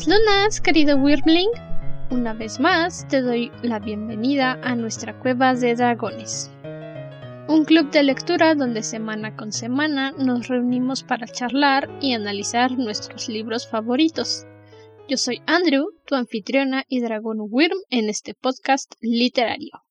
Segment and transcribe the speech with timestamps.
[0.00, 1.50] Buenas lunas, querido Wyrmling.
[2.10, 6.50] Una vez más te doy la bienvenida a nuestra cueva de dragones.
[7.48, 13.28] Un club de lectura donde semana con semana nos reunimos para charlar y analizar nuestros
[13.28, 14.46] libros favoritos.
[15.06, 19.82] Yo soy Andrew, tu anfitriona y dragón Wyrm en este podcast literario.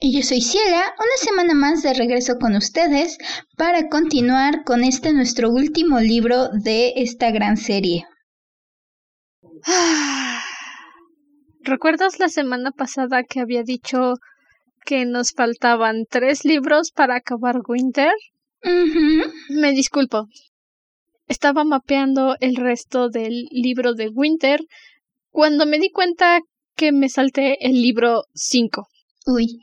[0.00, 3.18] Y yo soy Ciela, una semana más de regreso con ustedes
[3.58, 8.06] para continuar con este nuestro último libro de esta gran serie.
[11.60, 14.14] ¿Recuerdas la semana pasada que había dicho
[14.84, 18.12] que nos faltaban tres libros para acabar Winter?
[19.48, 20.26] Me disculpo.
[21.26, 24.60] Estaba mapeando el resto del libro de Winter
[25.30, 26.40] cuando me di cuenta
[26.76, 28.86] que me salté el libro 5.
[29.26, 29.60] Uy.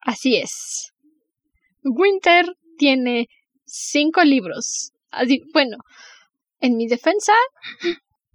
[0.00, 0.92] Así es.
[1.84, 2.46] Winter
[2.78, 3.28] tiene
[3.64, 4.92] cinco libros.
[5.52, 5.76] Bueno,
[6.60, 7.34] en mi defensa,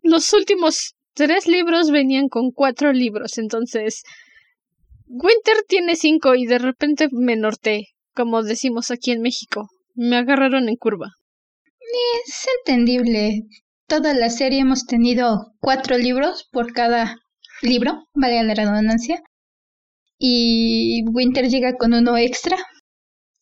[0.03, 4.03] los últimos tres libros venían con cuatro libros, entonces
[5.07, 9.67] Winter tiene cinco y de repente me norté, como decimos aquí en México.
[9.95, 11.11] Me agarraron en curva.
[12.25, 13.41] Es entendible.
[13.87, 17.17] Toda la serie hemos tenido cuatro libros por cada
[17.61, 19.21] libro, vale la redundancia.
[20.17, 22.57] Y Winter llega con uno extra.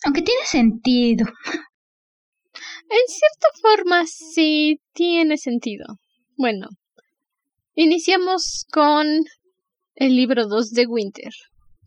[0.03, 1.25] Aunque tiene sentido.
[2.89, 5.85] En cierta forma sí tiene sentido.
[6.37, 6.69] Bueno,
[7.75, 9.05] iniciamos con
[9.95, 11.33] el libro 2 de Winter,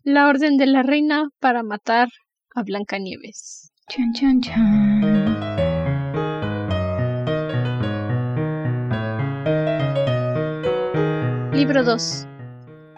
[0.02, 2.08] La Orden de la Reina para matar
[2.54, 3.72] a Blancanieves.
[3.88, 5.34] Chan, chan, chan.
[11.52, 12.26] Libro 2.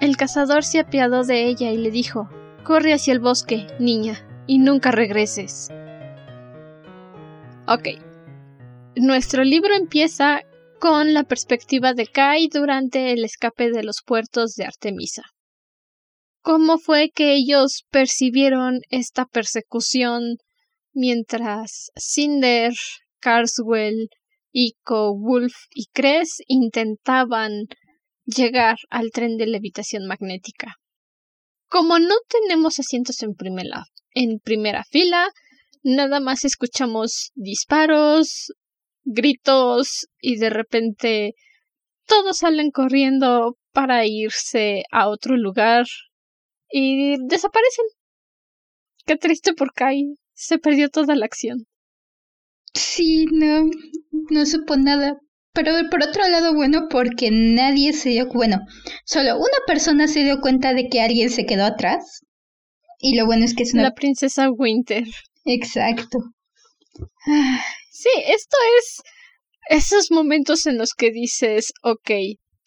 [0.01, 2.29] El cazador se apiadó de ella y le dijo,
[2.65, 5.71] Corre hacia el bosque, niña, y nunca regreses.
[7.69, 7.89] Ok.
[8.97, 10.43] Nuestro libro empieza
[10.79, 15.23] con la perspectiva de Kai durante el escape de los puertos de Artemisa.
[16.43, 20.37] ¿Cómo fue que ellos percibieron esta persecución
[20.93, 22.73] mientras Cinder,
[23.19, 24.09] Carswell,
[24.53, 27.67] Ico, Wolf y Cres intentaban
[28.25, 30.77] llegar al tren de levitación magnética?
[31.69, 33.85] Como no tenemos asientos en primera,
[34.15, 35.29] en primera fila,
[35.83, 38.53] nada más escuchamos disparos,
[39.07, 41.35] gritos y de repente
[42.07, 45.87] todos salen corriendo para irse a otro lugar
[46.71, 47.87] y desaparecen.
[49.07, 50.17] Qué triste por Kai.
[50.35, 51.67] Se perdió toda la acción.
[52.75, 53.71] Sí, no,
[54.31, 55.17] no supo nada.
[55.53, 58.59] Pero por otro lado, bueno, porque nadie se dio, bueno,
[59.07, 62.21] solo una persona se dio cuenta de que alguien se quedó atrás.
[62.99, 63.85] Y lo bueno es que es una...
[63.85, 65.05] La princesa Winter.
[65.45, 66.19] Exacto.
[67.99, 69.03] Sí, esto es
[69.71, 72.11] esos momentos en los que dices, ok,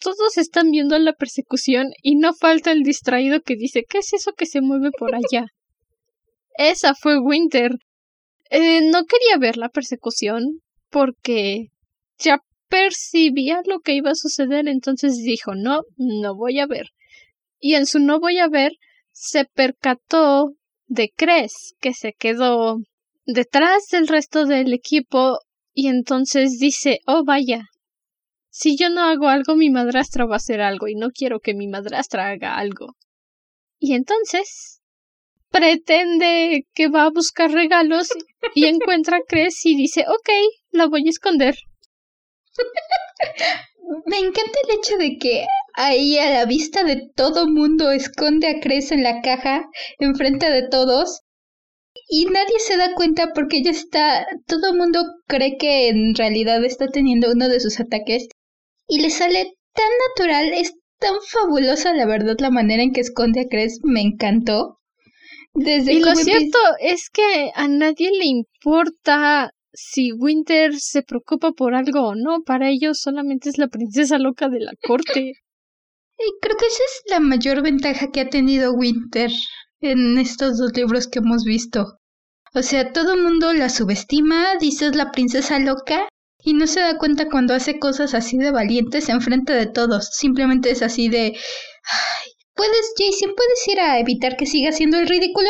[0.00, 4.32] todos están viendo la persecución y no falta el distraído que dice, ¿qué es eso
[4.32, 5.46] que se mueve por allá?
[6.58, 7.76] Esa fue Winter.
[8.50, 11.68] Eh, no quería ver la persecución porque
[12.18, 16.88] ya percibía lo que iba a suceder, entonces dijo, no, no voy a ver.
[17.60, 18.72] Y en su no voy a ver
[19.12, 20.54] se percató
[20.88, 22.78] de Cres, que se quedó
[23.24, 25.38] detrás del resto del equipo
[25.72, 27.64] y entonces dice, oh vaya,
[28.50, 31.54] si yo no hago algo, mi madrastra va a hacer algo y no quiero que
[31.54, 32.96] mi madrastra haga algo.
[33.78, 34.80] Y entonces
[35.50, 38.08] pretende que va a buscar regalos
[38.54, 40.30] y encuentra a Cres y dice, ok,
[40.70, 41.56] la voy a esconder.
[44.06, 48.60] Me encanta el hecho de que ahí a la vista de todo mundo esconde a
[48.60, 49.64] Cres en la caja
[49.98, 51.22] enfrente de todos
[52.12, 56.62] y nadie se da cuenta porque ya está, todo el mundo cree que en realidad
[56.64, 58.26] está teniendo uno de sus ataques
[58.88, 63.42] y le sale tan natural, es tan fabulosa la verdad la manera en que esconde
[63.42, 64.80] a Cres, me encantó.
[65.54, 71.76] Desde y lo cierto es que a nadie le importa si Winter se preocupa por
[71.76, 75.32] algo o no, para ellos solamente es la princesa loca de la corte.
[76.22, 79.30] Y creo que esa es la mayor ventaja que ha tenido Winter
[79.80, 81.99] en estos dos libros que hemos visto.
[82.52, 86.08] O sea, todo el mundo la subestima, dice es la princesa loca,
[86.42, 90.10] y no se da cuenta cuando hace cosas así de valientes en frente de todos.
[90.12, 91.36] Simplemente es así de...
[91.36, 95.48] Ay, ¿Puedes, Jason, puedes ir a evitar que siga haciendo el ridículo?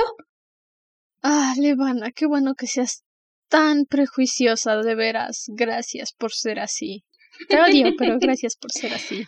[1.22, 3.02] Ah, Levana, qué bueno que seas
[3.48, 5.46] tan prejuiciosa, de veras.
[5.48, 7.04] Gracias por ser así.
[7.48, 9.26] Te odio, pero gracias por ser así.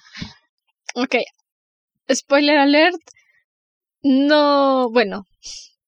[0.94, 1.16] Ok.
[2.12, 3.00] Spoiler alert.
[4.02, 5.24] No, bueno,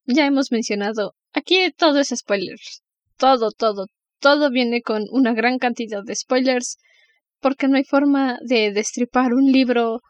[0.05, 2.83] ya hemos mencionado, aquí todo es spoilers.
[3.17, 3.87] Todo, todo,
[4.21, 6.79] todo viene con una gran cantidad de spoilers.
[7.41, 10.01] porque no hay forma de destripar un libro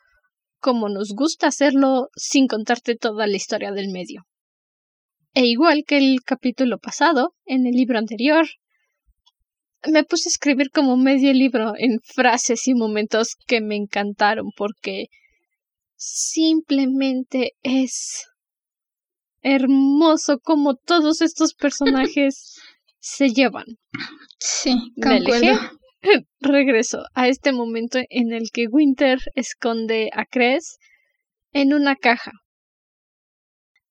[0.60, 4.22] como nos gusta hacerlo sin contarte toda la historia del medio.
[5.34, 8.46] E igual que el capítulo pasado, en el libro anterior,
[9.92, 15.06] me puse a escribir como medio libro en frases y momentos que me encantaron porque
[15.96, 18.26] simplemente es
[19.44, 22.56] hermoso como todos estos personajes
[22.98, 23.66] se llevan.
[24.40, 25.60] Sí, concuerdo.
[26.40, 30.78] Regreso a este momento en el que Winter esconde a Cres
[31.52, 32.32] en una caja.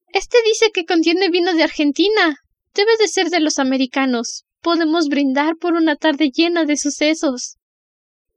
[0.07, 2.35] Este dice que contiene vino de Argentina.
[2.73, 4.45] Debe de ser de los americanos.
[4.61, 7.57] Podemos brindar por una tarde llena de sucesos.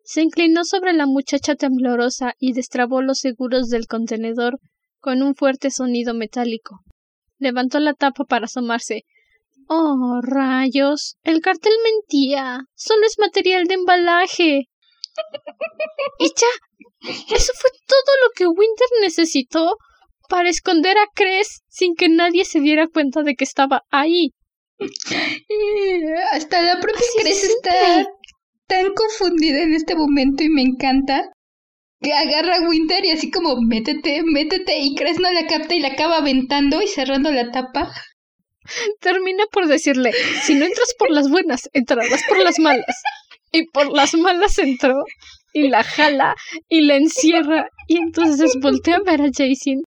[0.04, 4.58] Se inclinó sobre la muchacha temblorosa y destrabó los seguros del contenedor
[5.00, 6.80] con un fuerte sonido metálico.
[7.38, 9.04] Levantó la tapa para asomarse.
[9.68, 11.16] Oh, rayos.
[11.22, 12.60] El cartel mentía.
[12.74, 14.68] Solo es material de embalaje.
[16.18, 17.12] y ya.
[17.34, 19.76] Eso fue todo lo que Winter necesitó
[20.28, 24.34] para esconder a Cres sin que nadie se diera cuenta de que estaba ahí.
[26.32, 28.06] Hasta la propia Cres está
[28.66, 31.30] tan confundida en este momento y me encanta
[32.06, 35.80] que agarra a Winter y así como métete, métete y Cres no la capta y
[35.80, 37.92] la acaba aventando y cerrando la tapa.
[39.00, 40.12] Termina por decirle,
[40.44, 43.02] si no entras por las buenas, entrarás por las malas.
[43.50, 44.94] Y por las malas entró
[45.52, 46.36] y la jala
[46.68, 49.82] y la encierra y entonces voltea a ver a Jason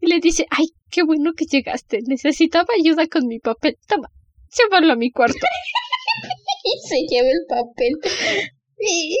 [0.00, 4.10] y le dice, ay, qué bueno que llegaste, necesitaba ayuda con mi papel, toma,
[4.56, 5.38] llévalo a mi cuarto.
[6.62, 8.44] y se lleva el papel.
[8.86, 9.16] Y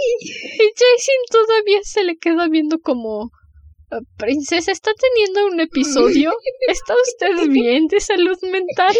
[0.76, 3.30] Jason todavía se le queda viendo como
[3.90, 6.32] ah, Princesa, ¿está teniendo un episodio?
[6.68, 8.96] ¿Está usted bien de salud mental?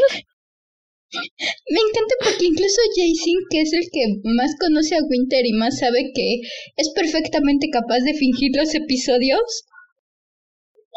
[1.71, 4.05] Me encanta porque incluso Jason, que es el que
[4.37, 6.41] más conoce a Winter y más sabe que
[6.77, 9.65] es perfectamente capaz de fingir los episodios,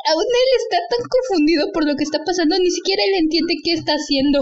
[0.10, 3.74] aún él está tan confundido por lo que está pasando, ni siquiera él entiende qué
[3.74, 4.40] está haciendo.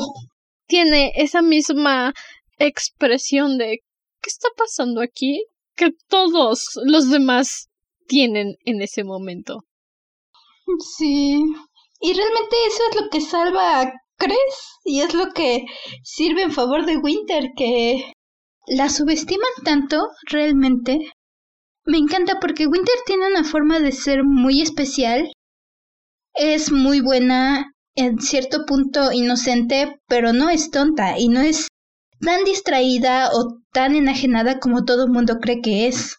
[0.68, 2.14] Tiene esa misma
[2.58, 3.80] expresión de
[4.26, 5.46] ¿qué está pasando aquí?
[5.76, 7.68] que todos los demás
[8.08, 9.66] tienen en ese momento.
[10.98, 11.38] Sí.
[12.00, 15.66] Y realmente eso es lo que salva a Cres y es lo que
[16.02, 18.14] sirve en favor de Winter, que
[18.68, 19.98] la subestiman tanto
[20.30, 21.12] realmente.
[21.84, 25.30] Me encanta porque Winter tiene una forma de ser muy especial
[26.36, 31.70] es muy buena, en cierto punto inocente, pero no es tonta y no es
[32.22, 36.18] tan distraída o tan enajenada como todo el mundo cree que es.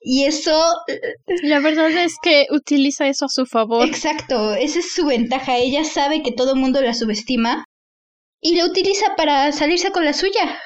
[0.00, 0.62] Y eso...
[1.42, 3.86] La verdad es que utiliza eso a su favor.
[3.86, 5.56] Exacto, esa es su ventaja.
[5.56, 7.64] Ella sabe que todo el mundo la subestima
[8.40, 10.58] y la utiliza para salirse con la suya.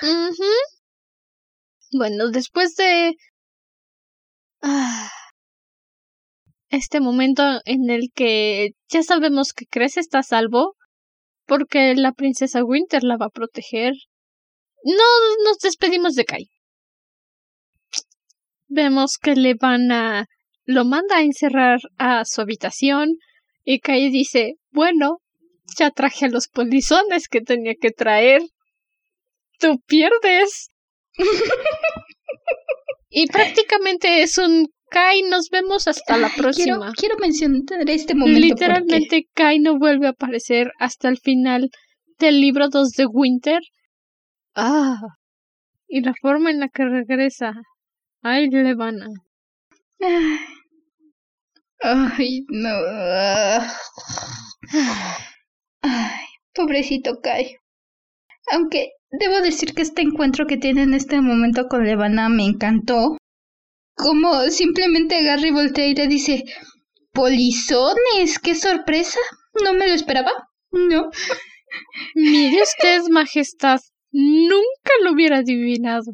[1.92, 3.14] Bueno, después de...
[4.62, 5.10] Ah,
[6.70, 10.74] este momento en el que ya sabemos que Crece está a salvo,
[11.46, 13.92] porque la princesa Winter la va a proteger.
[14.84, 16.50] No nos despedimos de Kai.
[18.68, 20.26] Vemos que le van a
[20.66, 23.16] lo manda a encerrar a su habitación
[23.64, 25.18] y Kai dice, bueno,
[25.78, 28.42] ya traje a los polizones que tenía que traer.
[29.58, 30.68] Tú pierdes.
[33.10, 36.92] y prácticamente es un Kai, nos vemos hasta la próxima.
[36.96, 38.38] Quiero, mencionar este momento.
[38.38, 41.70] Literalmente, Kai no vuelve a aparecer hasta el final
[42.18, 43.60] del libro 2 de Winter.
[44.54, 45.00] Ah,
[45.88, 47.54] y la forma en la que regresa.
[48.22, 49.06] Ay, Levana.
[51.80, 52.70] Ay, no.
[55.82, 57.56] Ay, pobrecito Kai.
[58.52, 63.16] Aunque debo decir que este encuentro que tiene en este momento con Levana me encantó
[63.96, 66.44] como simplemente agarra y voltea y le dice,
[67.12, 69.20] Polizones, qué sorpresa.
[69.62, 70.32] No me lo esperaba.
[70.72, 71.10] No.
[72.14, 73.80] Mire usted, Majestad,
[74.14, 76.12] nunca lo hubiera adivinado.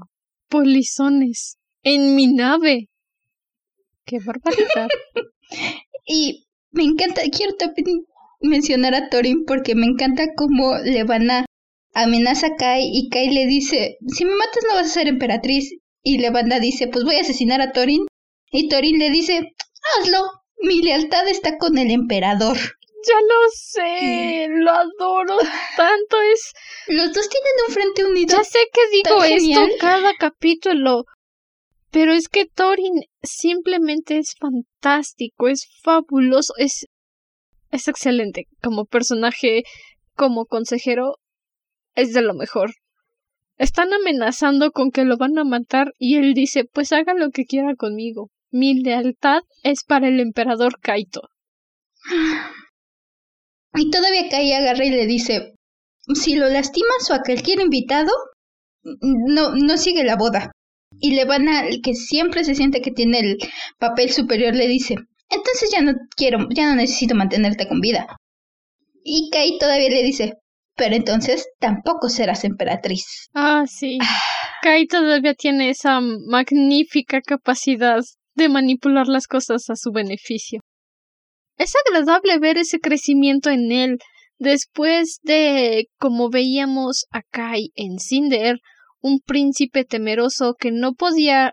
[0.49, 2.89] Polizones, en mi nave.
[4.05, 4.89] Qué barbaridad.
[6.07, 8.05] y me encanta, quiero también
[8.41, 11.45] mencionar a Thorin porque me encanta cómo le van a
[11.93, 15.71] amenaza a Kai y Kai le dice, si me matas no vas a ser emperatriz.
[16.03, 18.07] Y Levanda dice, pues voy a asesinar a Thorin.
[18.51, 19.53] Y Thorin le dice,
[19.99, 20.19] hazlo,
[20.63, 22.57] mi lealtad está con el emperador.
[23.07, 25.39] Ya lo sé, lo adoro
[25.77, 26.53] tanto, es...
[26.87, 28.37] Los dos tienen un frente unido.
[28.37, 31.05] Ya sé que digo esto cada capítulo,
[31.91, 36.87] pero es que Thorin simplemente es fantástico, es fabuloso, es...
[37.71, 39.63] es excelente como personaje,
[40.15, 41.17] como consejero,
[41.95, 42.73] es de lo mejor
[43.57, 47.45] Están amenazando con que lo van a matar y él dice, pues haga lo que
[47.45, 48.31] quiera conmigo.
[48.51, 51.23] Mi lealtad es para el emperador Kaito.
[53.75, 55.55] Y todavía Kai agarra y le dice,
[56.15, 58.11] si lo lastimas o a cualquier invitado,
[58.83, 60.53] no, no sigue la boda.
[61.01, 63.39] Y le van a, que siempre se siente que tiene el
[63.79, 64.97] papel superior, le dice,
[65.31, 68.17] entonces ya no quiero, ya no necesito mantenerte con vida.
[69.05, 70.35] Y Kai todavía le dice,
[70.77, 73.29] pero entonces tampoco serás emperatriz.
[73.35, 73.99] Ah, sí.
[74.63, 78.01] Kai todavía tiene esa magnífica capacidad
[78.35, 80.61] de manipular las cosas a su beneficio.
[81.61, 83.99] Es agradable ver ese crecimiento en él.
[84.39, 88.61] Después de, como veíamos a Kai en Cinder,
[89.03, 91.53] un príncipe temeroso que no podía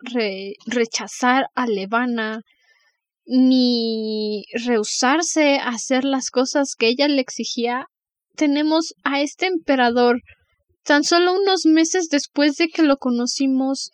[0.65, 2.43] rechazar a Levana
[3.25, 7.87] ni rehusarse a hacer las cosas que ella le exigía,
[8.37, 10.21] tenemos a este emperador.
[10.83, 13.91] Tan solo unos meses después de que lo conocimos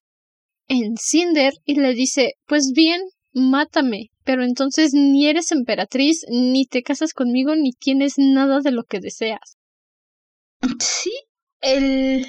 [0.67, 3.01] en Cinder y le dice pues bien,
[3.34, 8.83] mátame, pero entonces ni eres emperatriz, ni te casas conmigo, ni tienes nada de lo
[8.83, 9.57] que deseas.
[10.79, 11.11] Sí,
[11.61, 12.27] el...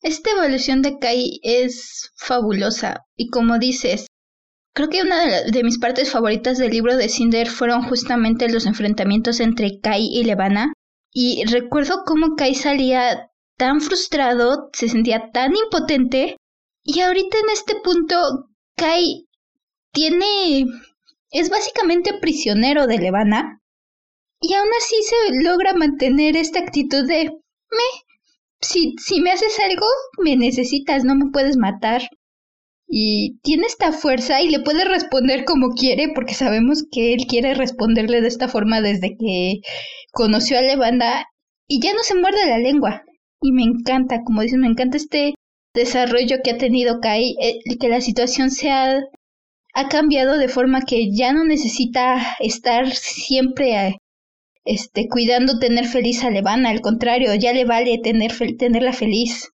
[0.00, 4.06] Esta evolución de Kai es fabulosa y como dices,
[4.72, 8.66] creo que una de, de, mis partes favoritas del libro de Cinder fueron justamente los
[8.66, 10.72] enfrentamientos entre Kai y Levana.
[11.12, 16.36] Y recuerdo cómo Kai salía tan frustrado, se sentía tan impotente.
[16.84, 19.26] Y ahorita en este punto, Kai
[19.92, 20.64] tiene...
[21.30, 23.60] es básicamente prisionero de Levana.
[24.40, 27.24] Y aún así se logra mantener esta actitud de...
[27.24, 28.08] me...
[28.60, 29.86] Si, si me haces algo,
[30.18, 32.02] me necesitas, no me puedes matar.
[32.88, 37.54] Y tiene esta fuerza y le puede responder como quiere, porque sabemos que él quiere
[37.54, 39.60] responderle de esta forma desde que
[40.10, 41.26] conoció a Levana
[41.68, 43.04] y ya no se muerde la lengua.
[43.40, 45.34] Y me encanta, como dicen, me encanta este
[45.74, 48.70] desarrollo que ha tenido Kai, eh, que la situación se
[49.78, 53.98] ha cambiado de forma que ya no necesita estar siempre
[54.64, 59.50] este, cuidando tener feliz a Levana, al contrario, ya le vale tener tenerla feliz.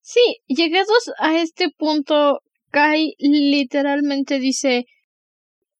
[0.00, 2.40] Sí, llegados a este punto,
[2.72, 4.86] Kai literalmente dice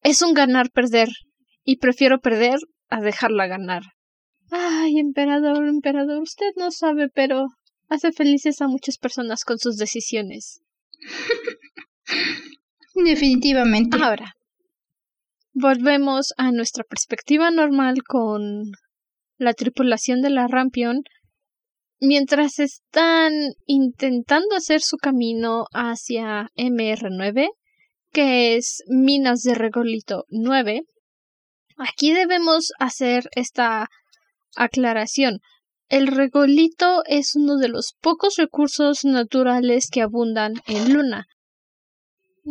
[0.02, 1.08] es un ganar-perder,
[1.64, 3.82] y prefiero perder a dejarla ganar.
[4.50, 7.46] Ay, emperador, emperador, usted no sabe, pero
[7.88, 10.62] hace felices a muchas personas con sus decisiones.
[13.04, 13.96] Definitivamente.
[14.00, 14.34] Ahora,
[15.52, 18.72] volvemos a nuestra perspectiva normal con
[19.38, 21.02] la tripulación de la Rampion
[22.00, 23.32] mientras están
[23.66, 27.48] intentando hacer su camino hacia MR9,
[28.12, 30.82] que es Minas de Regolito 9.
[31.76, 33.88] Aquí debemos hacer esta
[34.56, 35.40] aclaración.
[35.88, 41.26] El regolito es uno de los pocos recursos naturales que abundan en Luna.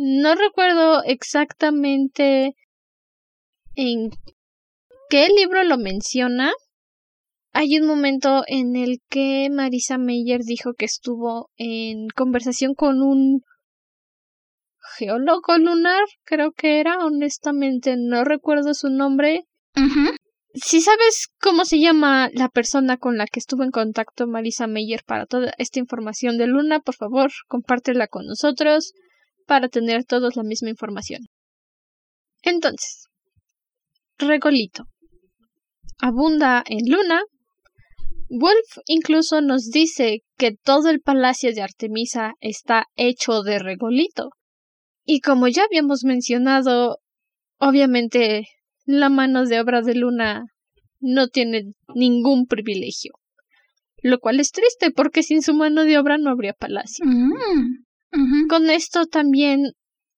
[0.02, 2.54] No recuerdo exactamente
[3.74, 4.08] en
[5.10, 6.52] qué libro lo menciona.
[7.52, 13.42] Hay un momento en el que Marisa Meyer dijo que estuvo en conversación con un
[14.96, 19.44] geólogo lunar, creo que era, honestamente no recuerdo su nombre.
[20.54, 25.02] Si sabes cómo se llama la persona con la que estuvo en contacto Marisa Meyer
[25.06, 28.94] para toda esta información de Luna, por favor, compártela con nosotros
[29.50, 31.22] para tener todos la misma información.
[32.42, 33.08] Entonces,
[34.16, 34.84] regolito.
[35.98, 37.20] Abunda en luna.
[38.28, 44.30] Wolf incluso nos dice que todo el palacio de Artemisa está hecho de regolito.
[45.04, 46.98] Y como ya habíamos mencionado,
[47.58, 48.46] obviamente
[48.86, 50.44] la mano de obra de Luna
[51.00, 53.14] no tiene ningún privilegio.
[54.00, 57.04] Lo cual es triste porque sin su mano de obra no habría palacio.
[57.04, 57.89] Mm.
[58.48, 59.72] Con esto también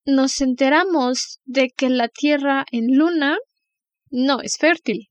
[0.05, 3.37] nos enteramos de que la tierra en luna
[4.11, 5.09] no es fértil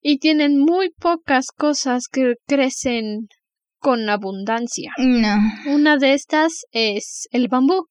[0.00, 3.28] y tienen muy pocas cosas que crecen
[3.78, 4.92] con abundancia.
[4.98, 5.36] No.
[5.66, 7.86] Una de estas es el bambú.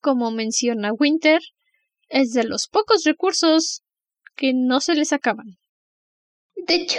[0.00, 1.40] Como menciona Winter,
[2.08, 3.82] es de los pocos recursos
[4.36, 5.56] que no se les acaban.
[6.54, 6.98] De hecho,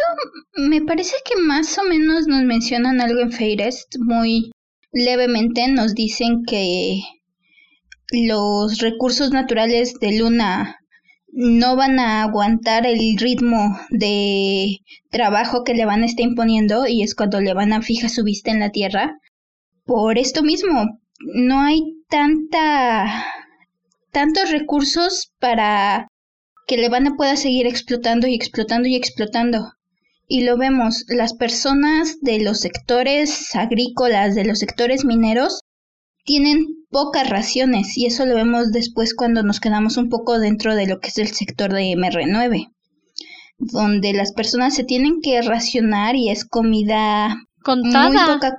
[0.56, 4.52] me parece que más o menos nos mencionan algo en Feirest muy
[4.92, 7.02] levemente nos dicen que
[8.12, 10.78] los recursos naturales de Luna
[11.32, 14.80] no van a aguantar el ritmo de
[15.12, 18.52] trabajo que le van a estar imponiendo y es cuando le van a su vista
[18.52, 19.20] en la Tierra.
[19.86, 23.26] Por esto mismo, no hay tanta
[24.12, 26.08] tantos recursos para
[26.68, 29.74] que le van a pueda seguir explotando y explotando y explotando.
[30.30, 35.62] Y lo vemos, las personas de los sectores agrícolas, de los sectores mineros,
[36.24, 40.86] tienen pocas raciones y eso lo vemos después cuando nos quedamos un poco dentro de
[40.86, 42.72] lo que es el sector de MR9,
[43.58, 48.58] donde las personas se tienen que racionar y es comida contada, muy poca,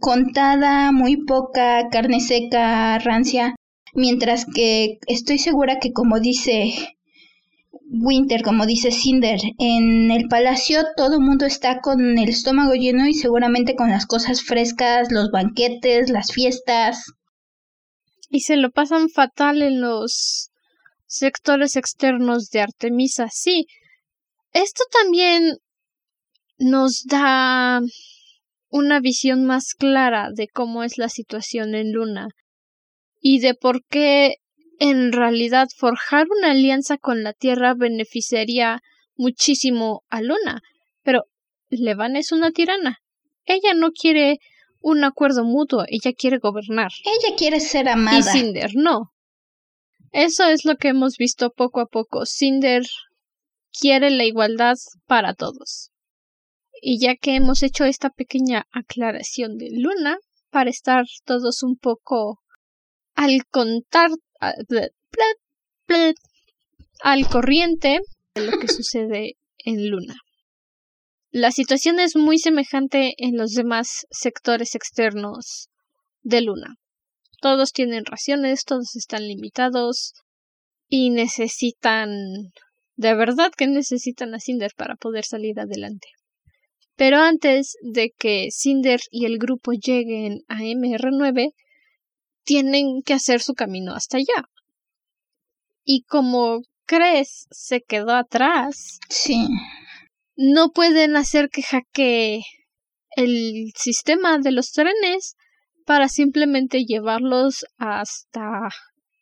[0.00, 3.54] contada, muy poca, carne seca, rancia,
[3.94, 6.97] mientras que estoy segura que como dice
[7.70, 13.06] Winter, como dice Cinder, en el palacio todo el mundo está con el estómago lleno
[13.06, 17.12] y seguramente con las cosas frescas, los banquetes, las fiestas.
[18.30, 20.50] Y se lo pasan fatal en los
[21.06, 23.28] sectores externos de Artemisa.
[23.30, 23.66] Sí,
[24.52, 25.56] esto también
[26.58, 27.80] nos da
[28.70, 32.28] una visión más clara de cómo es la situación en Luna
[33.20, 34.36] y de por qué
[34.78, 38.80] en realidad forjar una alianza con la Tierra beneficiaría
[39.16, 40.62] muchísimo a Luna.
[41.02, 41.24] Pero
[41.68, 42.98] Levan es una tirana.
[43.44, 44.38] Ella no quiere
[44.80, 46.90] un acuerdo mutuo, ella quiere gobernar.
[47.04, 48.18] Ella quiere ser amada.
[48.18, 49.12] Y Cinder no.
[50.12, 52.24] Eso es lo que hemos visto poco a poco.
[52.24, 52.84] Cinder
[53.72, 55.90] quiere la igualdad para todos.
[56.80, 60.18] Y ya que hemos hecho esta pequeña aclaración de Luna,
[60.50, 62.40] para estar todos un poco
[63.14, 64.10] al contar
[67.00, 68.00] al corriente
[68.34, 70.14] de lo que sucede en Luna.
[71.30, 75.68] La situación es muy semejante en los demás sectores externos
[76.22, 76.76] de Luna.
[77.40, 80.14] Todos tienen raciones, todos están limitados
[80.88, 82.10] y necesitan,
[82.96, 86.08] de verdad que necesitan a Cinder para poder salir adelante.
[86.96, 91.52] Pero antes de que Cinder y el grupo lleguen a MR9,
[92.48, 94.48] tienen que hacer su camino hasta allá.
[95.84, 99.46] Y como Cres se quedó atrás, sí.
[100.34, 102.42] no pueden hacer que hackee
[103.16, 105.36] el sistema de los trenes
[105.84, 108.70] para simplemente llevarlos hasta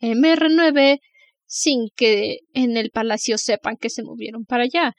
[0.01, 1.01] MR9
[1.47, 4.93] sin que en el palacio sepan que se movieron para allá.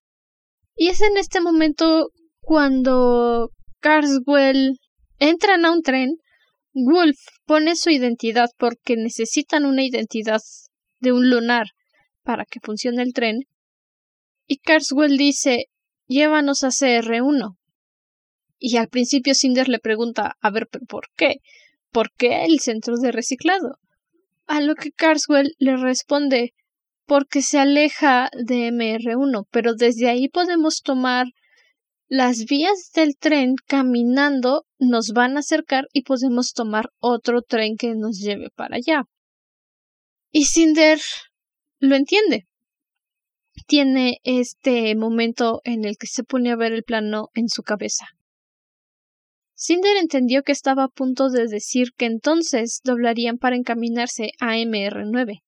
[0.75, 2.09] Y es en este momento
[2.41, 4.77] cuando Carswell
[5.17, 6.17] entran a un tren
[6.79, 10.41] Wolf pone su identidad porque necesitan una identidad
[10.99, 11.69] de un lunar
[12.21, 13.45] para que funcione el tren.
[14.45, 15.65] Y Carswell dice
[16.05, 17.57] llévanos a CR1.
[18.59, 21.37] Y al principio Cinder le pregunta a ver, ¿pero por qué?
[21.91, 23.79] ¿Por qué el centro de reciclado?
[24.45, 26.53] A lo que Carswell le responde
[27.05, 31.25] porque se aleja de MR1, pero desde ahí podemos tomar
[32.09, 37.95] las vías del tren caminando nos van a acercar y podemos tomar otro tren que
[37.95, 39.03] nos lleve para allá.
[40.31, 40.99] Y Cinder
[41.79, 42.47] lo entiende.
[43.65, 48.05] Tiene este momento en el que se pone a ver el plano en su cabeza.
[49.55, 55.41] Cinder entendió que estaba a punto de decir que entonces doblarían para encaminarse a MR9.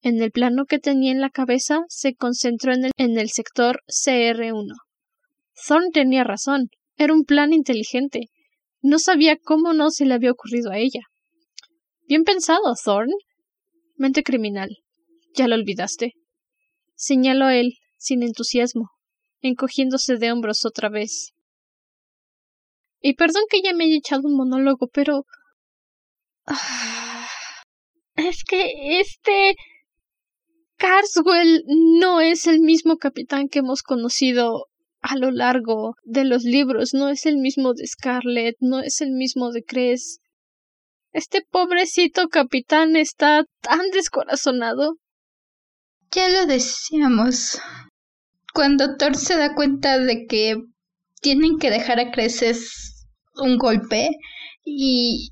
[0.00, 3.82] En el plano que tenía en la cabeza se concentró en el, en el sector
[3.88, 4.85] CR1.
[5.66, 6.68] Thorn tenía razón.
[6.96, 8.28] Era un plan inteligente.
[8.82, 11.00] No sabía cómo no se le había ocurrido a ella.
[12.06, 13.10] Bien pensado, Thorn.
[13.96, 14.76] Mente criminal.
[15.34, 16.14] ¿Ya lo olvidaste?
[16.94, 18.90] Señaló él, sin entusiasmo,
[19.40, 21.32] encogiéndose de hombros otra vez.
[23.00, 25.24] Y perdón que ya me haya echado un monólogo, pero.
[26.46, 27.28] Ah,
[28.14, 29.56] es que este.
[30.76, 34.66] Carswell no es el mismo capitán que hemos conocido
[35.08, 36.92] a lo largo de los libros.
[36.92, 40.20] No es el mismo de Scarlett, no es el mismo de Cres.
[41.12, 44.96] Este pobrecito capitán está tan descorazonado.
[46.10, 47.58] Ya lo decíamos.
[48.52, 50.56] Cuando Thor se da cuenta de que
[51.20, 54.08] tienen que dejar a Creces un golpe
[54.64, 55.30] y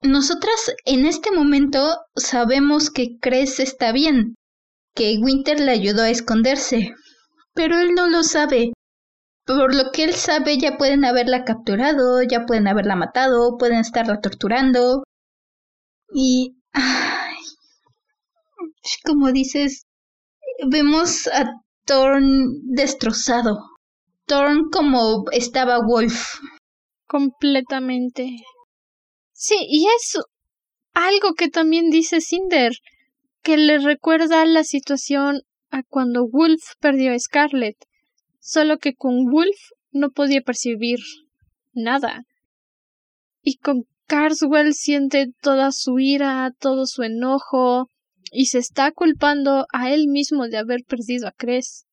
[0.00, 4.34] nosotras en este momento sabemos que Cres está bien,
[4.94, 6.92] que Winter le ayudó a esconderse,
[7.54, 8.72] pero él no lo sabe
[9.44, 14.20] por lo que él sabe, ya pueden haberla capturado, ya pueden haberla matado, pueden estarla
[14.20, 15.02] torturando.
[16.14, 16.56] Y...
[19.04, 19.86] Como dices,
[20.68, 21.52] vemos a
[21.84, 23.58] Thorn destrozado.
[24.26, 26.38] Thorn como estaba Wolf.
[27.06, 28.36] Completamente.
[29.32, 30.18] Sí, y es
[30.94, 32.72] algo que también dice Cinder,
[33.42, 37.76] que le recuerda la situación a cuando Wolf perdió a Scarlett
[38.42, 39.56] solo que con Wolf
[39.92, 40.98] no podía percibir
[41.72, 42.24] nada.
[43.40, 47.88] Y con Carswell siente toda su ira, todo su enojo,
[48.30, 51.86] y se está culpando a él mismo de haber perdido a Cres.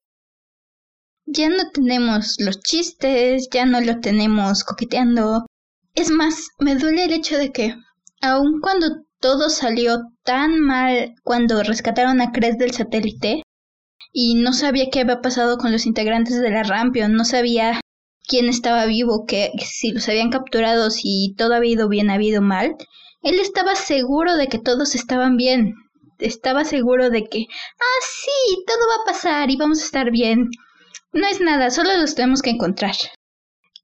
[1.25, 5.45] ya no tenemos los chistes, ya no lo tenemos coqueteando.
[5.93, 7.75] Es más, me duele el hecho de que,
[8.21, 13.43] aun cuando todo salió tan mal cuando rescataron a Cres del satélite,
[14.11, 17.79] y no sabía qué había pasado con los integrantes de la Rampion, no sabía
[18.27, 22.41] quién estaba vivo, que si los habían capturado, si todo había ido bien, había ido
[22.41, 22.75] mal,
[23.21, 25.73] él estaba seguro de que todos estaban bien.
[26.19, 30.49] Estaba seguro de que, ah, sí, todo va a pasar y vamos a estar bien.
[31.13, 32.95] No es nada, solo los tenemos que encontrar.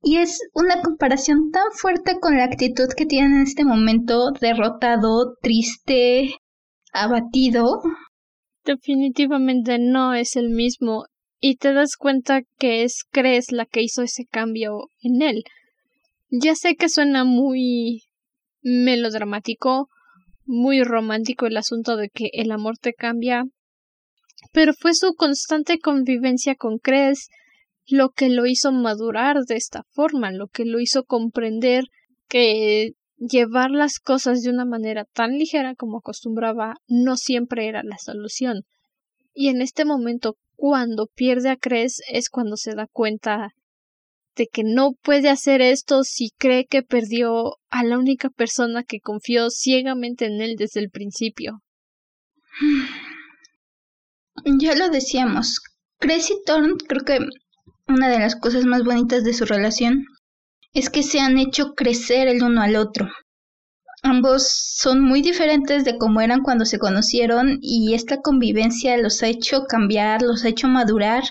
[0.02, 5.36] Y es una comparación tan fuerte con la actitud que tiene en este momento, derrotado,
[5.42, 6.36] triste,
[6.94, 7.82] abatido.
[8.66, 11.06] Definitivamente no es el mismo
[11.40, 15.44] y te das cuenta que es Cres la que hizo ese cambio en él.
[16.30, 18.04] Ya sé que suena muy
[18.64, 19.90] melodramático,
[20.46, 23.46] muy romántico el asunto de que el amor te cambia,
[24.52, 27.30] pero fue su constante convivencia con Cres
[27.88, 31.86] lo que lo hizo madurar de esta forma, lo que lo hizo comprender
[32.28, 37.98] que llevar las cosas de una manera tan ligera como acostumbraba no siempre era la
[37.98, 38.64] solución.
[39.34, 43.54] Y en este momento cuando pierde a Cres es cuando se da cuenta
[44.36, 49.00] de que no puede hacer esto si cree que perdió a la única persona que
[49.00, 51.62] confió ciegamente en él desde el principio.
[54.60, 55.62] Ya lo decíamos,
[55.98, 57.20] Cres y Thorn creo que
[57.88, 60.06] una de las cosas más bonitas de su relación
[60.76, 63.08] es que se han hecho crecer el uno al otro.
[64.04, 69.28] Ambos son muy diferentes de cómo eran cuando se conocieron y esta convivencia los ha
[69.28, 71.24] hecho cambiar, los ha hecho madurar.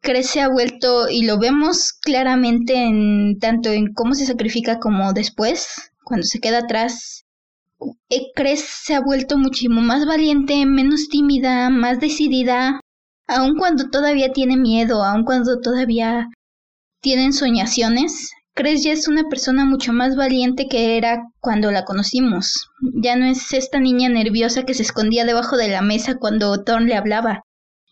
[0.00, 5.92] Crece ha vuelto y lo vemos claramente en tanto en cómo se sacrifica como después,
[6.04, 7.24] cuando se queda atrás.
[8.34, 12.80] Crece se ha vuelto muchísimo más valiente, menos tímida, más decidida,
[13.28, 16.28] aun cuando todavía tiene miedo, aun cuando todavía
[17.00, 22.68] tienen soñaciones, Cres ya es una persona mucho más valiente que era cuando la conocimos.
[23.02, 26.86] Ya no es esta niña nerviosa que se escondía debajo de la mesa cuando Thorn
[26.86, 27.44] le hablaba.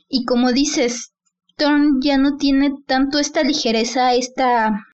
[0.09, 1.12] Y como dices,
[1.57, 4.85] Thorn ya no tiene tanto esta ligereza, esta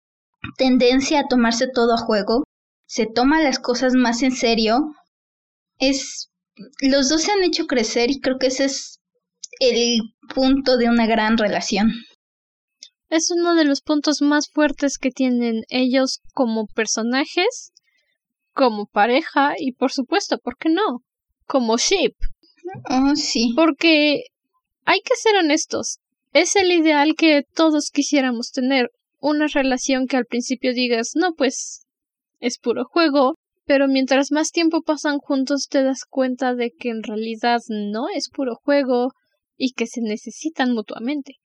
[0.57, 2.45] tendencia a tomarse todo a juego.
[2.87, 4.95] Se toma las cosas más en serio.
[5.79, 6.31] Es.
[6.81, 9.01] Los dos se han hecho crecer y creo que ese es
[9.59, 9.99] el
[10.33, 11.93] punto de una gran relación.
[13.17, 17.73] Es uno de los puntos más fuertes que tienen ellos como personajes,
[18.53, 21.03] como pareja y por supuesto, ¿por qué no?
[21.47, 22.13] Como ship.
[22.91, 23.55] Oh, sí.
[23.57, 24.25] Porque
[24.85, 26.01] hay que ser honestos.
[26.35, 28.91] Es el ideal que todos quisiéramos tener.
[29.19, 31.87] Una relación que al principio digas, no, pues
[32.39, 37.03] es puro juego, pero mientras más tiempo pasan juntos te das cuenta de que en
[37.03, 39.13] realidad no es puro juego
[39.57, 41.37] y que se necesitan mutuamente.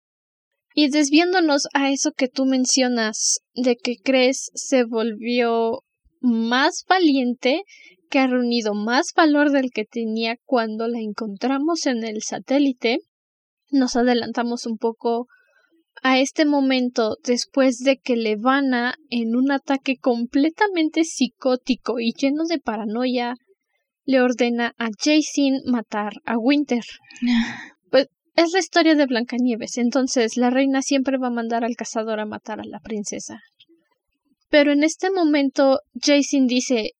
[0.74, 5.80] Y desviándonos a eso que tú mencionas, de que crees se volvió
[6.20, 7.62] más valiente,
[8.08, 12.98] que ha reunido más valor del que tenía cuando la encontramos en el satélite,
[13.70, 15.28] nos adelantamos un poco
[16.02, 22.58] a este momento después de que Levana, en un ataque completamente psicótico y lleno de
[22.58, 23.34] paranoia,
[24.04, 26.84] le ordena a Jason matar a Winter.
[28.40, 32.24] Es la historia de Blancanieves, entonces la reina siempre va a mandar al cazador a
[32.24, 33.38] matar a la princesa.
[34.48, 36.92] Pero en este momento Jason dice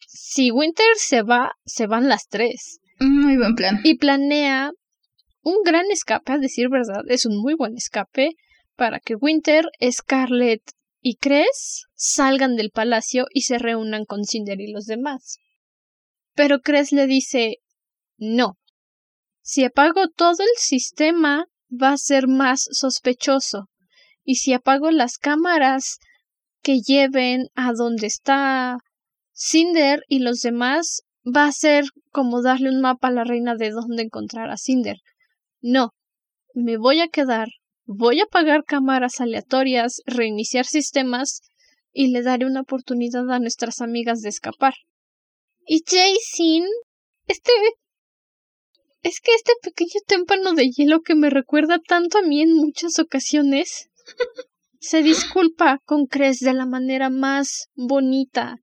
[0.00, 2.80] si Winter se va, se van las tres.
[2.98, 3.78] Muy buen plan.
[3.84, 4.72] Y planea
[5.42, 8.32] un gran escape, a decir verdad, es un muy buen escape
[8.74, 10.62] para que Winter, Scarlet
[11.00, 15.38] y Cres salgan del palacio y se reúnan con Cinder y los demás.
[16.34, 17.58] Pero Cres le dice
[18.16, 18.57] no,
[19.48, 23.70] si apago todo el sistema, va a ser más sospechoso.
[24.22, 26.00] Y si apago las cámaras
[26.60, 28.76] que lleven a donde está
[29.32, 33.70] Cinder y los demás, va a ser como darle un mapa a la reina de
[33.70, 34.98] dónde encontrar a Cinder.
[35.62, 35.94] No,
[36.52, 37.48] me voy a quedar,
[37.86, 41.40] voy a apagar cámaras aleatorias, reiniciar sistemas
[41.90, 44.74] y le daré una oportunidad a nuestras amigas de escapar.
[45.64, 46.68] Y Jason,
[47.28, 47.52] este
[49.08, 52.98] es que este pequeño témpano de hielo que me recuerda tanto a mí en muchas
[52.98, 53.88] ocasiones
[54.80, 58.56] se disculpa con Cres de la manera más bonita.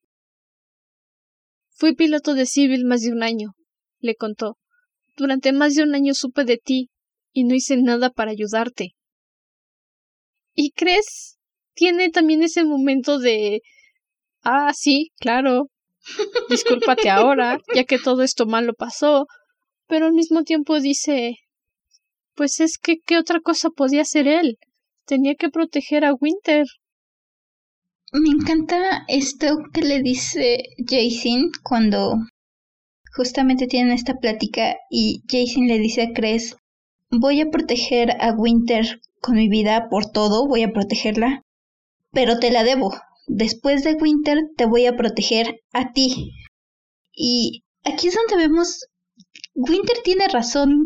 [1.72, 3.54] Fui piloto de civil más de un año,
[4.00, 4.58] le contó.
[5.18, 6.90] Durante más de un año supe de ti
[7.34, 8.92] y no hice nada para ayudarte.
[10.54, 11.40] ¿Y Cres
[11.74, 13.62] tiene también ese momento de
[14.44, 15.72] Ah, sí, claro.
[16.50, 19.26] Discúlpate ahora, ya que todo esto malo pasó,
[19.88, 21.38] pero al mismo tiempo dice
[22.36, 24.58] Pues es que, ¿qué otra cosa podía hacer él?
[25.06, 26.66] Tenía que proteger a Winter.
[28.12, 32.16] Me encanta esto que le dice Jason cuando
[33.16, 36.56] justamente tienen esta plática y Jason le dice a Cres,
[37.10, 41.42] voy a proteger a Winter con mi vida por todo, voy a protegerla,
[42.12, 42.94] pero te la debo.
[43.28, 46.32] Después de Winter te voy a proteger a ti.
[47.12, 48.86] Y aquí es donde vemos,
[49.54, 50.86] Winter tiene razón.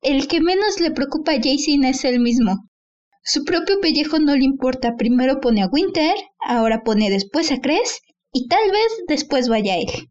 [0.00, 2.68] El que menos le preocupa a Jason es él mismo.
[3.24, 4.96] Su propio pellejo no le importa.
[4.96, 8.00] Primero pone a Winter, ahora pone después a Cres
[8.32, 10.08] y tal vez después vaya él.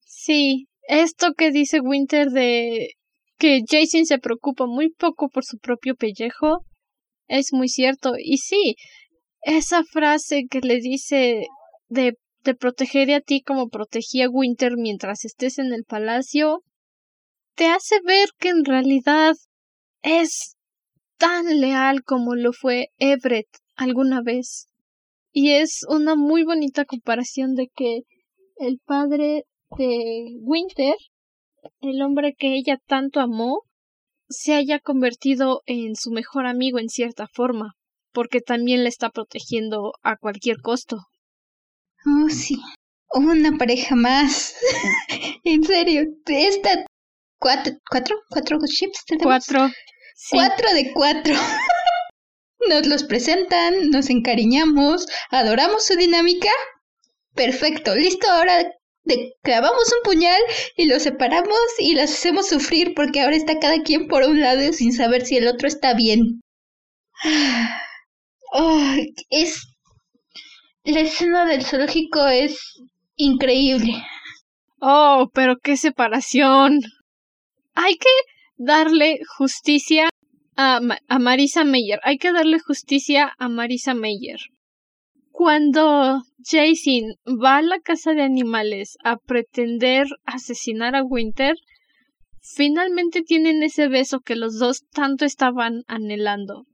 [0.00, 2.88] Sí, esto que dice Winter de
[3.38, 6.64] que Jason se preocupa muy poco por su propio pellejo
[7.28, 8.14] es muy cierto.
[8.18, 8.76] Y sí,
[9.42, 11.46] esa frase que le dice
[11.88, 12.14] de,
[12.46, 16.62] de proteger a ti como protegía Winter mientras estés en el palacio,
[17.54, 19.34] te hace ver que en realidad
[20.02, 20.56] es
[21.18, 24.68] tan leal como lo fue Everett alguna vez.
[25.32, 28.02] Y es una muy bonita comparación de que
[28.56, 29.44] el padre
[29.76, 30.94] de Winter,
[31.80, 33.62] el hombre que ella tanto amó,
[34.28, 37.74] se haya convertido en su mejor amigo en cierta forma,
[38.12, 40.98] porque también le está protegiendo a cualquier costo.
[42.06, 42.56] Oh, sí.
[43.12, 44.54] Una pareja más.
[45.44, 46.04] en serio.
[46.26, 46.86] Esta.
[47.38, 47.74] ¿Cuatro?
[47.90, 48.16] ¿Cuatro?
[48.30, 49.46] ¿Cuatro chips tenemos?
[49.46, 49.72] Cuatro.
[50.30, 51.34] Cuatro de cuatro.
[52.68, 56.50] Nos los presentan, nos encariñamos, adoramos su dinámica.
[57.34, 58.72] Perfecto, listo, ahora
[59.04, 60.40] de, clavamos un puñal
[60.76, 64.72] y lo separamos y las hacemos sufrir porque ahora está cada quien por un lado
[64.72, 66.40] sin saber si el otro está bien.
[69.30, 69.75] es
[70.86, 72.80] la escena del zoológico es
[73.16, 74.02] increíble.
[74.80, 76.80] Oh, pero qué separación.
[77.74, 78.08] Hay que
[78.56, 80.08] darle justicia
[80.56, 81.98] a, a Marisa Meyer.
[82.02, 84.38] Hay que darle justicia a Marisa Meyer.
[85.30, 91.56] Cuando Jason va a la casa de animales a pretender asesinar a Winter,
[92.40, 96.64] finalmente tienen ese beso que los dos tanto estaban anhelando.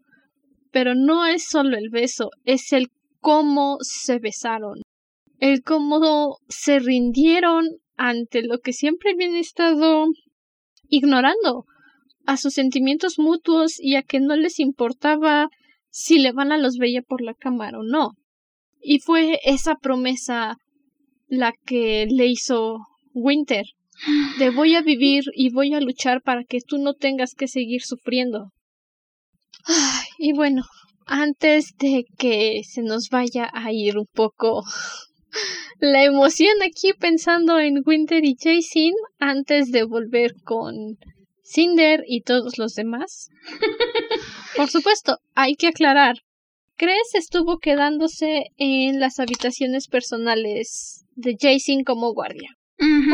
[0.70, 2.88] Pero no es solo el beso, es el
[3.22, 4.82] cómo se besaron,
[5.38, 10.06] el cómo se rindieron ante lo que siempre habían estado
[10.88, 11.64] ignorando,
[12.26, 15.48] a sus sentimientos mutuos y a que no les importaba
[15.88, 18.10] si le van a los veía por la cámara o no.
[18.80, 20.56] Y fue esa promesa
[21.28, 22.78] la que le hizo
[23.14, 23.64] Winter
[24.38, 27.82] de voy a vivir y voy a luchar para que tú no tengas que seguir
[27.82, 28.50] sufriendo.
[30.18, 30.64] y bueno,
[31.12, 34.62] antes de que se nos vaya a ir un poco
[35.78, 40.96] la emoción aquí pensando en Winter y Jason antes de volver con
[41.44, 43.28] Cinder y todos los demás.
[44.56, 46.16] Por supuesto, hay que aclarar.
[46.78, 52.48] Chris estuvo quedándose en las habitaciones personales de Jason como guardia.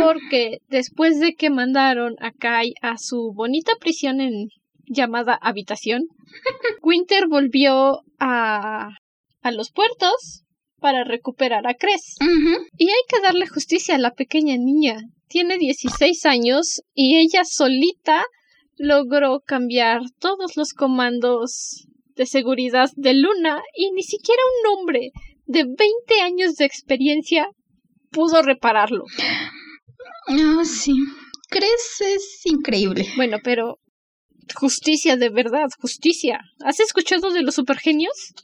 [0.01, 4.49] Porque después de que mandaron a Kai a su bonita prisión en
[4.89, 6.03] llamada habitación,
[6.83, 8.91] Winter volvió a,
[9.43, 10.45] a los puertos
[10.81, 12.17] para recuperar a Cres.
[12.77, 15.01] Y hay que darle justicia a la pequeña niña.
[15.29, 18.25] Tiene 16 años y ella solita
[18.77, 25.11] logró cambiar todos los comandos de seguridad de Luna y ni siquiera un hombre
[25.47, 27.49] de 20 años de experiencia
[28.11, 29.05] pudo repararlo.
[30.29, 30.95] Ah, sí.
[31.51, 33.07] Cres es increíble.
[33.17, 33.79] Bueno, pero
[34.55, 36.41] justicia de verdad, justicia.
[36.65, 38.35] ¿Has escuchado de los supergenios?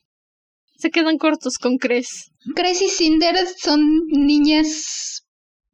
[0.76, 2.32] Se quedan cortos con Cres.
[2.54, 5.24] Cres y Cinder son niñas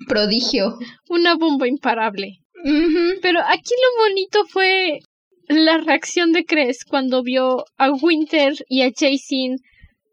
[0.07, 0.79] prodigio.
[1.09, 2.39] Una bomba imparable.
[3.23, 4.99] Pero aquí lo bonito fue
[5.49, 9.57] la reacción de Cres cuando vio a Winter y a Jason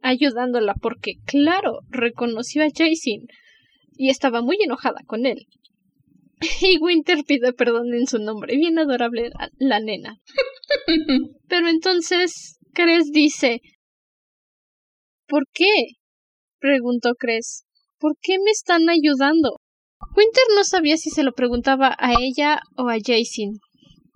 [0.01, 3.27] ayudándola, porque claro, reconoció a Jason
[3.97, 5.47] y estaba muy enojada con él.
[6.61, 10.19] Y Winter pide perdón en su nombre, bien adorable la, la nena.
[11.47, 13.61] Pero entonces Cres dice
[15.27, 15.97] ¿Por qué?
[16.59, 17.65] preguntó Cres.
[17.99, 19.57] ¿Por qué me están ayudando?
[20.15, 23.59] Winter no sabía si se lo preguntaba a ella o a Jason,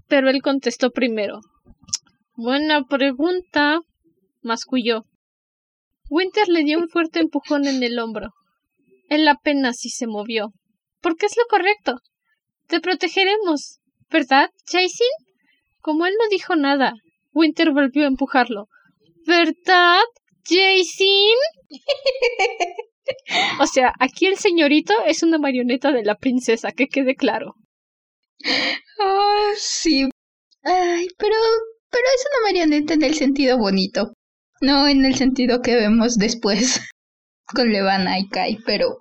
[0.08, 1.40] pero él contestó primero.
[2.36, 3.82] Buena pregunta,
[4.42, 5.06] masculló.
[6.10, 8.30] Winter le dio un fuerte empujón en el hombro.
[9.10, 10.54] Él apenas si se movió.
[11.02, 12.00] Porque es lo correcto.
[12.72, 15.12] Te protegeremos, ¿verdad, Jason?
[15.82, 16.94] Como él no dijo nada,
[17.34, 18.70] Winter volvió a empujarlo.
[19.28, 20.00] ¿Verdad?
[20.46, 21.38] Jason.
[23.60, 27.56] o sea, aquí el señorito es una marioneta de la princesa, que quede claro.
[29.04, 30.08] Oh, sí.
[30.64, 31.36] Ay, pero,
[31.90, 34.14] pero es una marioneta en el sentido bonito,
[34.62, 36.80] no en el sentido que vemos después
[37.54, 38.96] con Levana y Kai, pero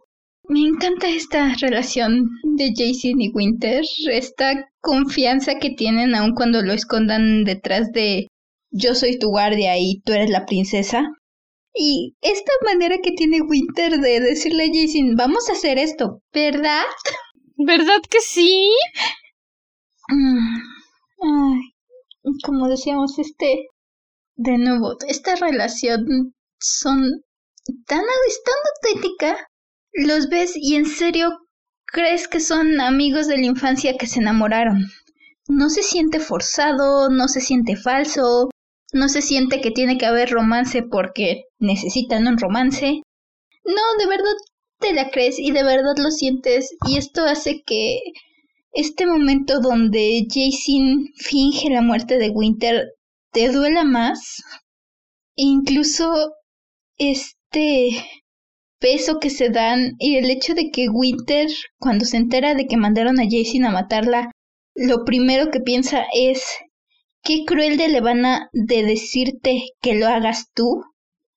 [0.50, 6.72] me encanta esta relación de Jason y Winter, esta confianza que tienen aun cuando lo
[6.72, 8.26] escondan detrás de
[8.72, 11.08] yo soy tu guardia y tú eres la princesa.
[11.72, 16.84] Y esta manera que tiene Winter de decirle a Jason, vamos a hacer esto, ¿verdad?
[17.56, 18.70] ¿Verdad que sí?
[20.08, 20.58] Mm,
[21.22, 21.60] ay,
[22.44, 23.68] como decíamos, este,
[24.34, 27.22] de nuevo, esta relación son
[27.86, 28.54] tan, tan
[28.92, 29.49] auténtica.
[29.92, 31.38] Los ves y en serio
[31.86, 34.86] crees que son amigos de la infancia que se enamoraron.
[35.48, 38.50] No se siente forzado, no se siente falso,
[38.92, 43.02] no se siente que tiene que haber romance porque necesitan un romance.
[43.64, 44.34] No, de verdad
[44.78, 48.00] te la crees y de verdad lo sientes y esto hace que
[48.72, 52.92] este momento donde Jason finge la muerte de Winter
[53.32, 54.42] te duela más.
[55.34, 56.32] Incluso
[56.96, 57.90] este
[58.80, 62.76] peso que se dan y el hecho de que Winter, cuando se entera de que
[62.76, 64.32] mandaron a Jason a matarla,
[64.74, 66.42] lo primero que piensa es
[67.22, 70.82] qué cruel de Levana de decirte que lo hagas tú,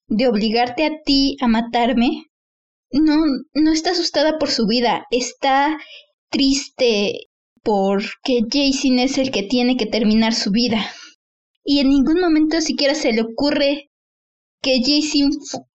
[0.07, 2.25] de obligarte a ti a matarme.
[2.91, 5.77] No, no está asustada por su vida, está
[6.29, 7.27] triste
[7.63, 10.85] porque Jason es el que tiene que terminar su vida.
[11.63, 13.89] Y en ningún momento siquiera se le ocurre
[14.61, 15.31] que Jason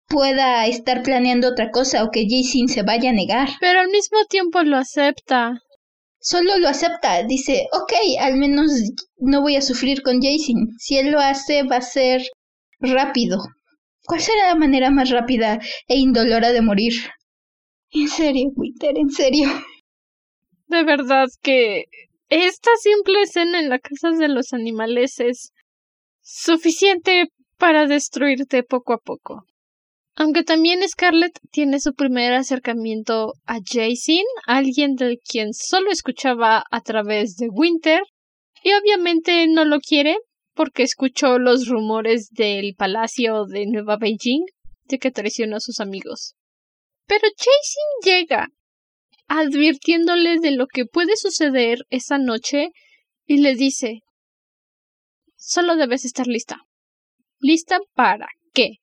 [0.09, 3.49] pueda estar planeando otra cosa o que Jason se vaya a negar.
[3.61, 5.61] Pero al mismo tiempo lo acepta.
[6.21, 8.73] Solo lo acepta, dice, ok, al menos
[9.19, 10.69] no voy a sufrir con Jason.
[10.79, 12.23] Si él lo hace, va a ser
[12.81, 13.39] rápido.
[14.05, 16.93] ¿Cuál será la manera más rápida e indolora de morir?
[17.91, 19.49] En serio, Winter, en serio.
[20.67, 21.85] De verdad que
[22.29, 25.53] esta simple escena en la casa de los animales es
[26.23, 29.45] suficiente para destruirte poco a poco.
[30.19, 36.81] Aunque también Scarlett tiene su primer acercamiento a Jason, alguien del quien solo escuchaba a
[36.81, 38.03] través de Winter,
[38.65, 40.17] y obviamente no lo quiere
[40.55, 44.47] porque escuchó los rumores del palacio de Nueva Beijing
[44.85, 46.35] de que traicionó a sus amigos.
[47.07, 48.49] Pero Jason llega,
[49.29, 52.71] advirtiéndole de lo que puede suceder esa noche,
[53.27, 54.01] y le dice
[55.37, 56.63] Solo debes estar lista.
[57.39, 58.79] ¿Lista para qué?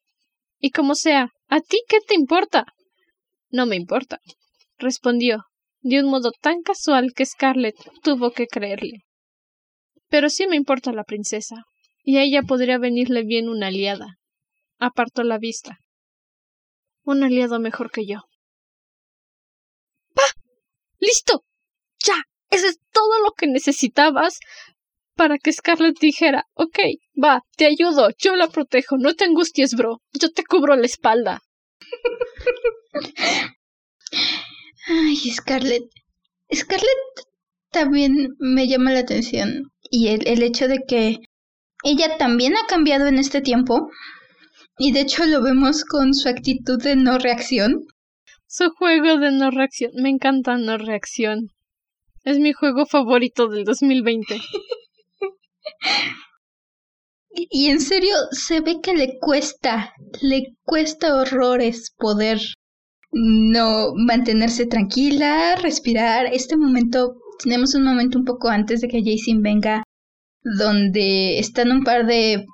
[0.65, 2.63] Y como sea, ¿a ti qué te importa?
[3.49, 4.21] No me importa,
[4.77, 5.43] respondió,
[5.81, 9.03] de un modo tan casual que Scarlett tuvo que creerle.
[10.07, 11.65] Pero sí me importa la princesa,
[12.01, 14.15] y a ella podría venirle bien una aliada.
[14.79, 15.79] Apartó la vista.
[17.03, 18.21] Un aliado mejor que yo.
[20.13, 20.31] ¡Pah!
[20.97, 21.43] ¡Listo!
[22.05, 22.23] ¡Ya!
[22.49, 24.39] Eso es todo lo que necesitabas
[25.15, 26.79] para que Scarlett dijera, ok,
[27.21, 31.41] va, te ayudo, yo la protejo, no te angusties, bro, yo te cubro la espalda.
[34.87, 35.83] Ay, Scarlett.
[36.53, 37.27] Scarlett
[37.71, 41.19] también me llama la atención y el, el hecho de que
[41.83, 43.89] ella también ha cambiado en este tiempo
[44.77, 47.85] y de hecho lo vemos con su actitud de no reacción.
[48.47, 51.49] Su juego de no reacción, me encanta no reacción.
[52.23, 54.39] Es mi juego favorito del 2020.
[57.35, 62.39] Y en serio, se ve que le cuesta, le cuesta horrores poder
[63.11, 66.27] no mantenerse tranquila, respirar.
[66.27, 69.83] Este momento, tenemos un momento un poco antes de que Jason venga,
[70.43, 72.45] donde están un par de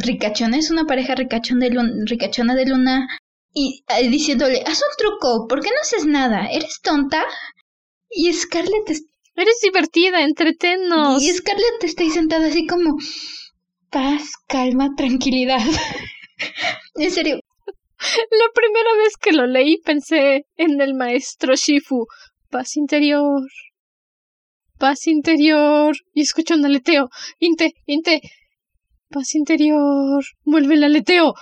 [0.00, 1.70] ricachones, una pareja ricachón de
[2.04, 3.08] ricachona de luna,
[3.52, 6.46] y eh, diciéndole, haz un truco, ¿por qué no haces nada?
[6.46, 7.24] ¿Eres tonta?
[8.10, 8.90] Y Scarlett
[9.36, 11.22] Eres divertida, entretennos.
[11.22, 12.96] Y Scarlett está ahí sentada así como
[13.90, 15.60] paz, calma, tranquilidad.
[16.94, 17.40] en serio.
[17.98, 22.06] La primera vez que lo leí pensé en el maestro Shifu.
[22.50, 23.42] Paz interior.
[24.78, 25.94] Paz interior.
[26.12, 27.08] Y escucho un aleteo.
[27.38, 28.20] Inte, inte.
[29.10, 30.24] Paz interior.
[30.44, 31.34] Vuelve el aleteo.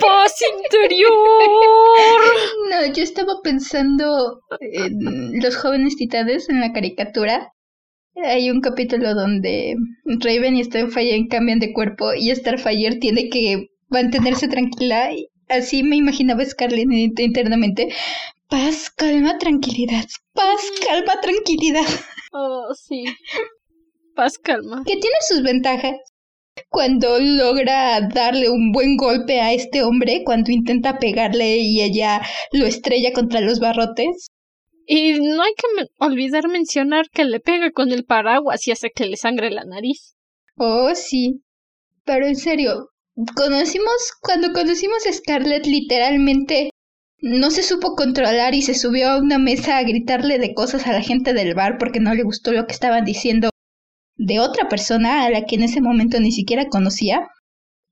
[0.00, 1.12] ¡Paz interior!
[2.70, 7.52] No, yo estaba pensando en los jóvenes titanes en la caricatura.
[8.24, 14.48] Hay un capítulo donde Raven y Starfire cambian de cuerpo y Starfire tiene que mantenerse
[14.48, 15.10] tranquila.
[15.48, 16.88] Así me imaginaba Scarlett
[17.20, 17.88] internamente.
[18.48, 20.06] Paz, calma, tranquilidad.
[20.32, 21.86] Paz, calma, tranquilidad.
[22.32, 23.04] Oh, sí.
[24.14, 24.82] Paz, calma.
[24.84, 25.96] Que tiene sus ventajas
[26.68, 32.66] cuando logra darle un buen golpe a este hombre, cuando intenta pegarle y ella lo
[32.66, 34.28] estrella contra los barrotes.
[34.86, 39.06] Y no hay que olvidar mencionar que le pega con el paraguas y hace que
[39.06, 40.14] le sangre la nariz.
[40.56, 41.42] Oh, sí.
[42.04, 42.90] Pero en serio,
[43.34, 46.70] conocimos, cuando conocimos a Scarlett literalmente
[47.20, 50.92] no se supo controlar y se subió a una mesa a gritarle de cosas a
[50.92, 53.50] la gente del bar porque no le gustó lo que estaban diciendo
[54.16, 57.28] de otra persona a la que en ese momento ni siquiera conocía.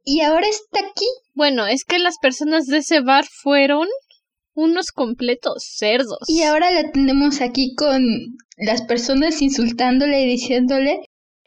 [0.04, 1.06] Y ahora está aquí.
[1.34, 3.88] Bueno, es que las personas de ese bar fueron
[4.54, 6.18] unos completos cerdos.
[6.28, 8.04] Y ahora la tenemos aquí con
[8.56, 11.00] las personas insultándole y diciéndole.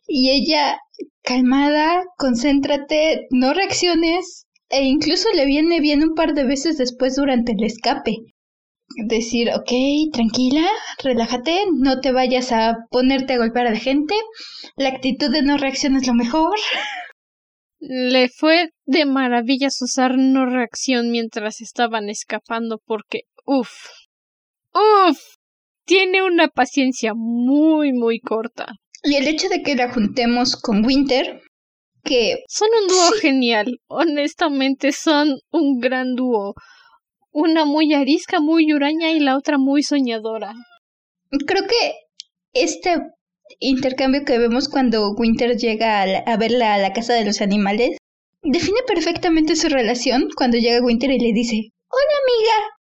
[0.07, 0.79] Y ella,
[1.23, 4.45] calmada, concéntrate, no reacciones.
[4.69, 8.17] E incluso le viene bien un par de veces después durante el escape.
[8.95, 9.71] Decir, ok,
[10.13, 10.65] tranquila,
[11.03, 14.15] relájate, no te vayas a ponerte a golpear a la gente.
[14.75, 16.55] La actitud de no reacción es lo mejor.
[17.79, 23.71] Le fue de maravillas usar no reacción mientras estaban escapando porque, uff,
[24.73, 25.19] uff,
[25.85, 28.73] tiene una paciencia muy, muy corta.
[29.03, 31.41] Y el hecho de que la juntemos con Winter,
[32.03, 32.43] que...
[32.47, 36.55] Son un dúo genial, honestamente son un gran dúo.
[37.31, 40.53] Una muy arisca, muy huraña y la otra muy soñadora.
[41.45, 41.93] Creo que
[42.53, 42.95] este
[43.59, 47.97] intercambio que vemos cuando Winter llega a, verla a la casa de los animales
[48.43, 52.77] define perfectamente su relación cuando llega Winter y le dice, hola amiga.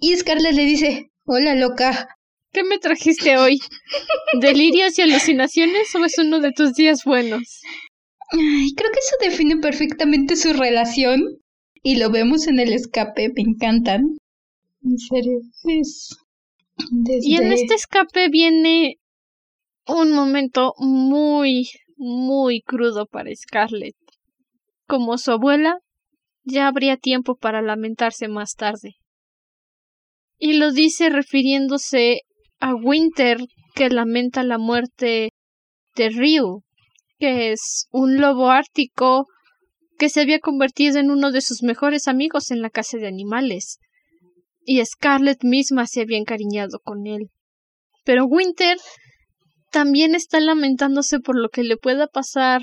[0.00, 2.08] Y Scarlett le dice, hola loca.
[2.52, 3.58] ¿Qué me trajiste hoy?
[4.40, 7.60] ¿Delirios y alucinaciones o es uno de tus días buenos?
[8.30, 11.20] Ay, creo que eso define perfectamente su relación.
[11.86, 14.16] Y lo vemos en el escape, me encantan.
[14.82, 16.16] En serio, es...
[17.22, 18.96] Y en este escape viene
[19.86, 21.68] un momento muy,
[21.98, 23.94] muy crudo para Scarlett.
[24.86, 25.78] Como su abuela,
[26.42, 28.94] ya habría tiempo para lamentarse más tarde.
[30.38, 32.22] Y lo dice refiriéndose
[32.60, 33.38] a Winter,
[33.74, 35.32] que lamenta la muerte
[35.96, 36.62] de Ryu,
[37.18, 39.26] que es un lobo ártico
[39.98, 43.78] que se había convertido en uno de sus mejores amigos en la casa de animales,
[44.64, 47.30] y Scarlett misma se había encariñado con él.
[48.04, 48.76] Pero Winter
[49.70, 52.62] también está lamentándose por lo que le pueda pasar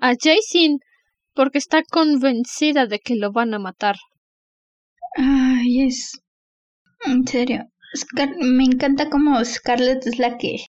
[0.00, 0.78] a Jason,
[1.34, 3.96] porque está convencida de que lo van a matar.
[5.16, 6.20] Ay, es...
[7.04, 7.66] En serio.
[8.38, 10.64] Me encanta cómo Scarlett es la que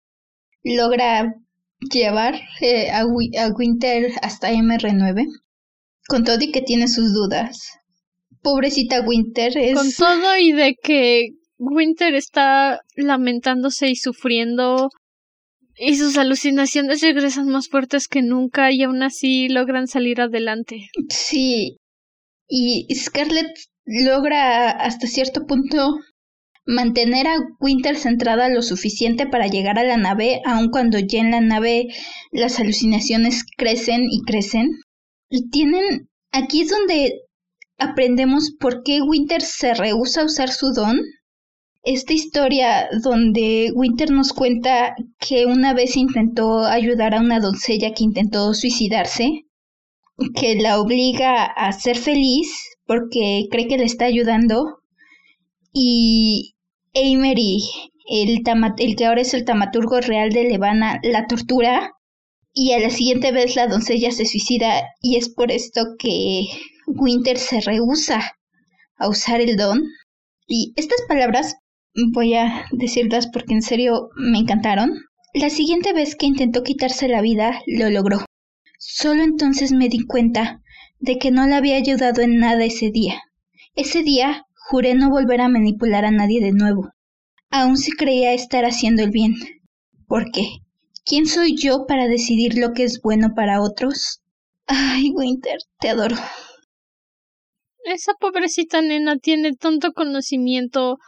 [0.63, 1.35] logra
[1.81, 5.27] llevar eh, a, Winter hasta MR9.
[6.11, 7.71] Con todo y que tiene sus dudas.
[8.43, 9.75] Pobrecita Winter es...
[9.75, 14.91] Con todo y de que Winter está lamentándose y sufriendo
[15.79, 20.89] y sus alucinaciones regresan más fuertes que nunca y aún así logran salir adelante.
[21.09, 21.77] Sí.
[22.49, 25.97] Y Scarlett logra hasta cierto punto
[26.67, 31.31] mantener a Winter centrada lo suficiente para llegar a la nave, aun cuando ya en
[31.31, 31.87] la nave
[32.33, 34.71] las alucinaciones crecen y crecen.
[35.51, 36.09] Tienen...
[36.33, 37.23] Aquí es donde
[37.79, 41.01] aprendemos por qué Winter se rehúsa a usar su don.
[41.83, 48.05] Esta historia donde Winter nos cuenta que una vez intentó ayudar a una doncella que
[48.05, 49.47] intentó suicidarse,
[50.37, 52.49] que la obliga a ser feliz
[52.85, 54.81] porque cree que le está ayudando,
[55.73, 56.55] y
[56.95, 57.61] Amery,
[58.11, 58.43] el,
[58.79, 61.93] el que ahora es el tamaturgo real de Levana, la tortura,
[62.53, 66.47] y a la siguiente vez la doncella se suicida, y es por esto que
[66.87, 68.37] Winter se rehúsa
[68.97, 69.83] a usar el don.
[70.47, 71.57] Y estas palabras
[72.13, 74.91] voy a decirlas porque en serio me encantaron.
[75.33, 78.25] La siguiente vez que intentó quitarse la vida, lo logró.
[78.79, 80.61] Solo entonces me di cuenta
[80.99, 83.23] de que no le había ayudado en nada ese día.
[83.77, 86.91] Ese día juré no volver a manipular a nadie de nuevo,
[87.51, 89.35] aun si creía estar haciendo el bien.
[90.07, 90.61] ¿Por qué?
[91.05, 94.21] ¿Quién soy yo para decidir lo que es bueno para otros?
[94.67, 96.17] Ay, Winter, te adoro.
[97.85, 100.99] Esa pobrecita nena tiene tanto conocimiento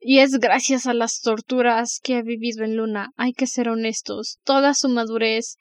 [0.00, 3.10] y es gracias a las torturas que ha vivido en Luna.
[3.16, 4.38] Hay que ser honestos.
[4.44, 5.56] Toda su madurez.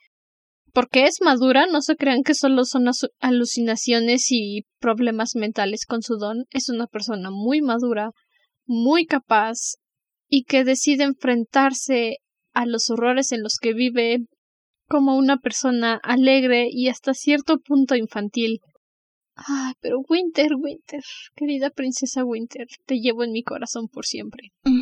[0.74, 2.86] Porque es madura, no se crean que solo son
[3.20, 6.46] alucinaciones y problemas mentales con su don.
[6.50, 8.12] Es una persona muy madura,
[8.66, 9.76] muy capaz
[10.30, 12.20] y que decide enfrentarse
[12.54, 14.26] a los horrores en los que vive
[14.88, 18.60] como una persona alegre y hasta cierto punto infantil.
[19.36, 21.02] Ay, pero Winter, Winter,
[21.36, 24.52] querida princesa Winter, te llevo en mi corazón por siempre.
[24.64, 24.82] Mm.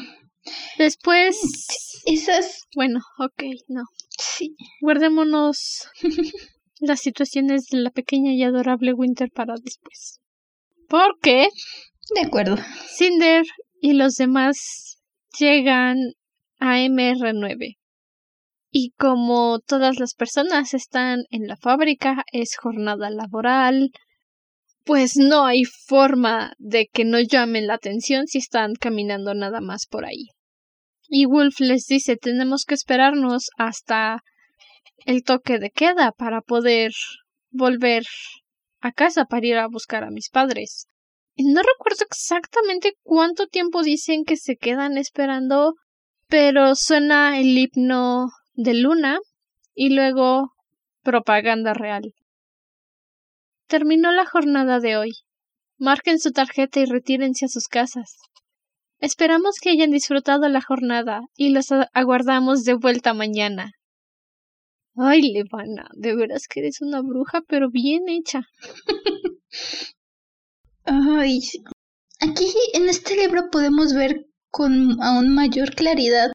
[0.78, 1.38] Después.
[2.06, 2.66] Esas.
[2.76, 3.84] Bueno, ok, no.
[4.18, 4.56] Sí.
[4.82, 5.88] Guardémonos
[6.80, 10.20] las situaciones de la pequeña y adorable Winter para después.
[10.88, 11.50] Porque.
[12.16, 12.58] De acuerdo.
[12.88, 13.46] Cinder
[13.82, 15.00] y los demás
[15.38, 15.98] llegan
[16.60, 17.78] a MR9.
[18.72, 23.90] Y como todas las personas están en la fábrica, es jornada laboral,
[24.84, 29.88] pues no hay forma de que no llamen la atención si están caminando nada más
[29.88, 30.28] por ahí.
[31.08, 34.24] Y Wolf les dice tenemos que esperarnos hasta
[35.06, 36.92] el toque de queda para poder
[37.50, 38.04] volver
[38.80, 40.88] a casa para ir a buscar a mis padres.
[41.36, 45.76] No recuerdo exactamente cuánto tiempo dicen que se quedan esperando,
[46.30, 49.18] pero suena el himno de Luna
[49.74, 50.54] y luego
[51.02, 52.14] propaganda real.
[53.68, 55.12] Terminó la jornada de hoy.
[55.78, 58.18] Marquen su tarjeta y retírense a sus casas.
[59.00, 63.72] Esperamos que hayan disfrutado la jornada y los aguardamos de vuelta mañana.
[64.96, 68.42] Ay, Levana, de veras que eres una bruja, pero bien hecha.
[70.84, 71.40] Ay,
[72.20, 76.32] aquí en este libro podemos ver con aún mayor claridad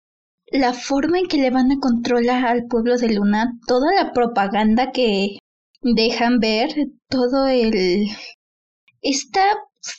[0.46, 5.38] la forma en que Levana controla al pueblo de Luna, toda la propaganda que
[5.82, 6.68] dejan ver,
[7.08, 8.06] todo el...
[9.00, 9.42] esta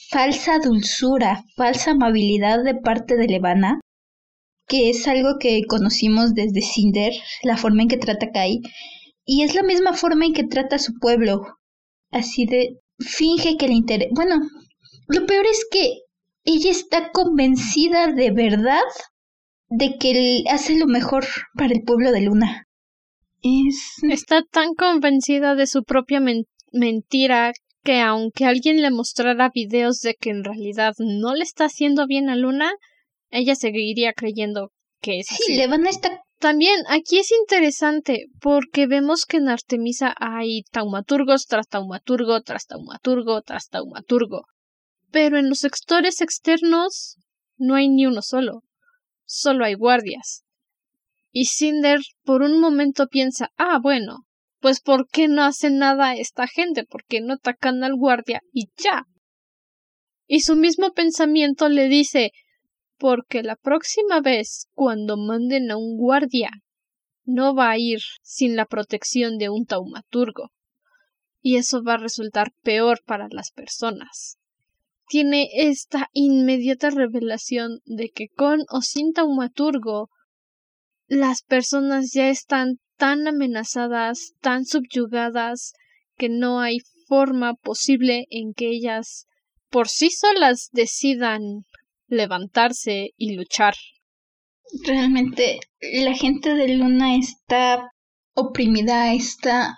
[0.10, 3.82] falsa dulzura, falsa amabilidad de parte de Levana,
[4.68, 7.14] que es algo que conocimos desde Cinder,
[7.44, 8.62] la forma en que trata a Kai,
[9.26, 11.42] y es la misma forma en que trata a su pueblo,
[12.12, 14.10] así de finge que le interesa.
[14.14, 14.38] Bueno,
[15.08, 16.05] lo peor es que
[16.46, 18.84] ella está convencida de verdad
[19.68, 21.26] de que hace lo mejor
[21.56, 22.68] para el pueblo de Luna.
[23.42, 23.98] Es...
[24.04, 26.22] Está tan convencida de su propia
[26.72, 27.52] mentira
[27.84, 32.30] que aunque alguien le mostrara videos de que en realidad no le está haciendo bien
[32.30, 32.72] a Luna,
[33.30, 34.72] ella seguiría creyendo
[35.02, 36.22] que es sí, le van a estar...
[36.40, 43.42] También aquí es interesante porque vemos que en Artemisa hay taumaturgos tras taumaturgo tras taumaturgo
[43.42, 44.46] tras taumaturgo.
[45.16, 47.16] Pero en los sectores externos
[47.56, 48.64] no hay ni uno solo.
[49.24, 50.44] Solo hay guardias.
[51.32, 54.26] Y Cinder por un momento piensa, ah, bueno,
[54.60, 56.84] pues ¿por qué no hacen nada esta gente?
[56.84, 59.06] ¿Por qué no atacan al guardia y ya?
[60.28, 62.32] Y su mismo pensamiento le dice,
[62.98, 66.50] porque la próxima vez cuando manden a un guardia
[67.24, 70.52] no va a ir sin la protección de un taumaturgo.
[71.40, 74.40] Y eso va a resultar peor para las personas.
[75.08, 80.10] Tiene esta inmediata revelación de que con o sin taumaturgo
[81.08, 85.74] las personas ya están tan amenazadas, tan subyugadas,
[86.18, 89.28] que no hay forma posible en que ellas
[89.70, 91.66] por sí solas decidan
[92.08, 93.76] levantarse y luchar.
[94.84, 97.92] Realmente la gente de Luna está
[98.34, 99.78] oprimida, está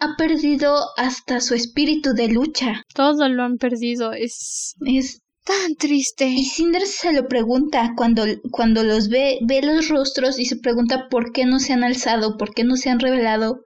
[0.00, 2.82] ha perdido hasta su espíritu de lucha.
[2.94, 6.26] Todo lo han perdido, es es tan triste.
[6.26, 11.08] Y Cinder se lo pregunta cuando, cuando los ve, ve los rostros y se pregunta
[11.10, 13.62] por qué no se han alzado, por qué no se han revelado.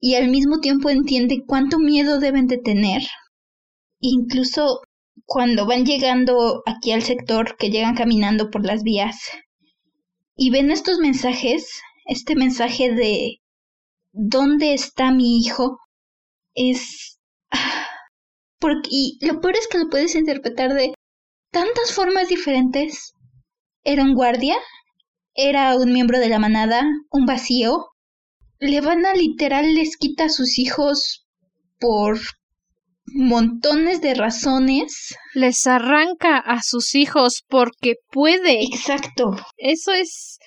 [0.00, 3.02] Y al mismo tiempo entiende cuánto miedo deben de tener.
[4.00, 4.80] Incluso
[5.24, 9.16] cuando van llegando aquí al sector, que llegan caminando por las vías,
[10.36, 11.68] y ven estos mensajes,
[12.06, 13.40] este mensaje de
[14.12, 15.78] ¿dónde está mi hijo?
[16.58, 17.18] es...
[18.60, 20.92] Porque, y lo peor es que lo puedes interpretar de
[21.52, 23.12] tantas formas diferentes.
[23.84, 24.56] Era un guardia,
[25.34, 27.86] era un miembro de la manada, un vacío.
[28.58, 31.24] Levana literal les quita a sus hijos
[31.78, 32.18] por
[33.06, 35.14] montones de razones.
[35.34, 38.64] Les arranca a sus hijos porque puede.
[38.64, 39.36] Exacto.
[39.56, 40.40] Eso es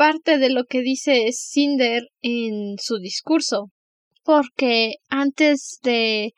[0.00, 3.66] parte de lo que dice Cinder en su discurso.
[4.24, 6.32] Porque antes de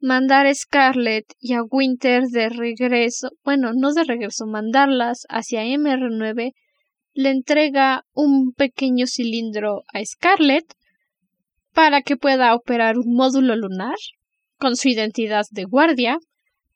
[0.00, 6.50] mandar a Scarlett y a Winter de regreso, bueno, no de regreso, mandarlas hacia MR9,
[7.12, 10.74] le entrega un pequeño cilindro a Scarlett
[11.72, 13.98] para que pueda operar un módulo lunar
[14.56, 16.18] con su identidad de guardia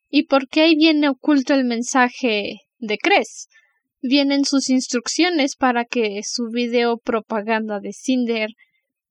[0.09, 3.49] y porque ahí viene oculto el mensaje de Cres.
[4.07, 8.51] Vienen sus instrucciones para que su video propaganda de Cinder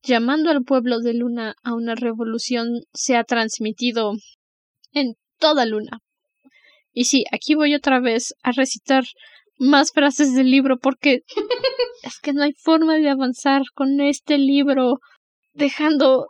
[0.04, 4.12] llamando al pueblo de Luna a una revolución sea transmitido
[4.92, 5.98] en toda Luna.
[6.92, 9.02] Y sí, aquí voy otra vez a recitar
[9.58, 11.22] más frases del libro porque
[12.04, 15.00] es que no hay forma de avanzar con este libro
[15.54, 16.28] dejando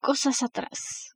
[0.00, 1.12] cosas atrás.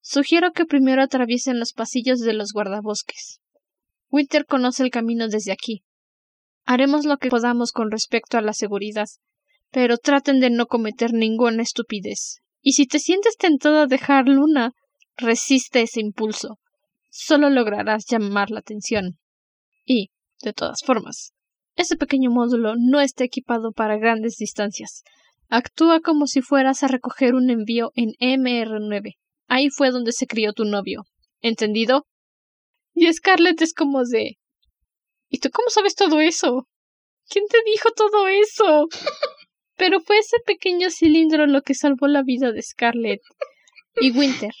[0.00, 3.40] Sugiero que primero atraviesen los pasillos de los guardabosques.
[4.14, 5.82] Winter conoce el camino desde aquí.
[6.64, 9.08] Haremos lo que podamos con respecto a la seguridad,
[9.72, 12.36] pero traten de no cometer ninguna estupidez.
[12.62, 14.70] Y si te sientes tentado a dejar Luna,
[15.16, 16.60] resiste ese impulso.
[17.10, 19.18] Solo lograrás llamar la atención.
[19.84, 20.10] Y,
[20.42, 21.32] de todas formas,
[21.74, 25.02] Ese pequeño módulo no está equipado para grandes distancias.
[25.48, 29.16] Actúa como si fueras a recoger un envío en MR9.
[29.48, 31.02] Ahí fue donde se crió tu novio.
[31.40, 32.06] ¿Entendido?
[32.94, 34.38] Y Scarlett es como de.
[35.28, 36.68] ¿Y tú cómo sabes todo eso?
[37.28, 38.88] ¿Quién te dijo todo eso?
[39.76, 43.20] Pero fue ese pequeño cilindro lo que salvó la vida de Scarlett
[44.00, 44.52] y Winter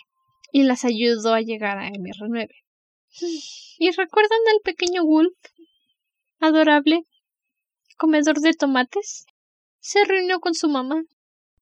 [0.52, 2.48] y las ayudó a llegar a MR9.
[3.78, 5.34] ¿Y recuerdan al pequeño Wolf?
[6.40, 7.02] Adorable,
[7.96, 9.26] comedor de tomates.
[9.78, 11.02] Se reunió con su mamá.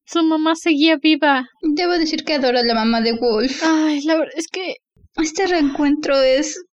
[0.04, 1.48] Su mamá seguía viva.
[1.62, 3.62] Debo decir que adoro a la mamá de Wolf.
[3.62, 4.76] Ay, la verdad es que
[5.16, 6.64] este reencuentro es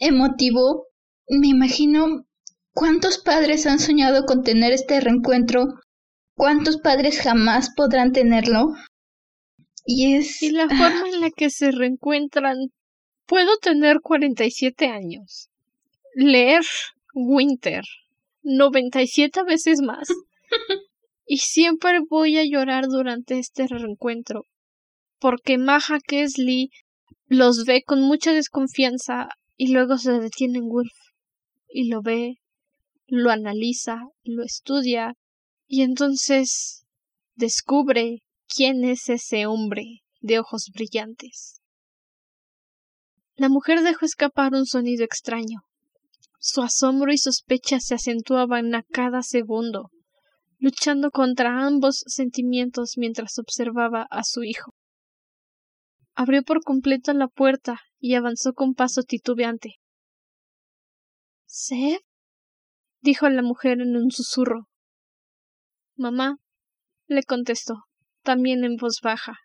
[0.00, 0.86] emotivo.
[1.28, 2.24] Me imagino
[2.72, 5.66] cuántos padres han soñado con tener este reencuentro.
[6.34, 8.72] ¿Cuántos padres jamás podrán tenerlo?
[9.84, 10.42] Y es...
[10.42, 12.56] Y la forma en la que se reencuentran.
[13.26, 15.50] Puedo tener 47 años.
[16.14, 16.64] Leer
[17.14, 17.84] Winter
[18.42, 20.08] 97 veces más.
[21.26, 24.46] y siempre voy a llorar durante este reencuentro.
[25.18, 26.70] Porque Maja Kesley
[27.30, 30.92] los ve con mucha desconfianza y luego se detiene en Wolf
[31.68, 32.40] y lo ve,
[33.06, 35.14] lo analiza, lo estudia
[35.68, 36.84] y entonces
[37.36, 41.60] descubre quién es ese hombre de ojos brillantes.
[43.36, 45.60] La mujer dejó escapar un sonido extraño.
[46.40, 49.90] Su asombro y sospecha se acentuaban a cada segundo,
[50.58, 54.74] luchando contra ambos sentimientos mientras observaba a su hijo
[56.14, 59.76] abrió por completo la puerta y avanzó con paso titubeante.
[61.46, 62.00] ¿Seb?
[63.00, 64.68] dijo la mujer en un susurro.
[65.96, 66.38] Mamá,
[67.06, 67.84] le contestó,
[68.22, 69.38] también en voz baja.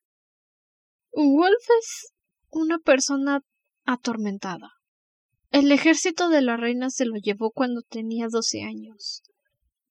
[1.11, 2.13] Wolf es
[2.49, 3.41] una persona
[3.86, 4.72] atormentada.
[5.51, 9.24] El ejército de la reina se lo llevó cuando tenía doce años.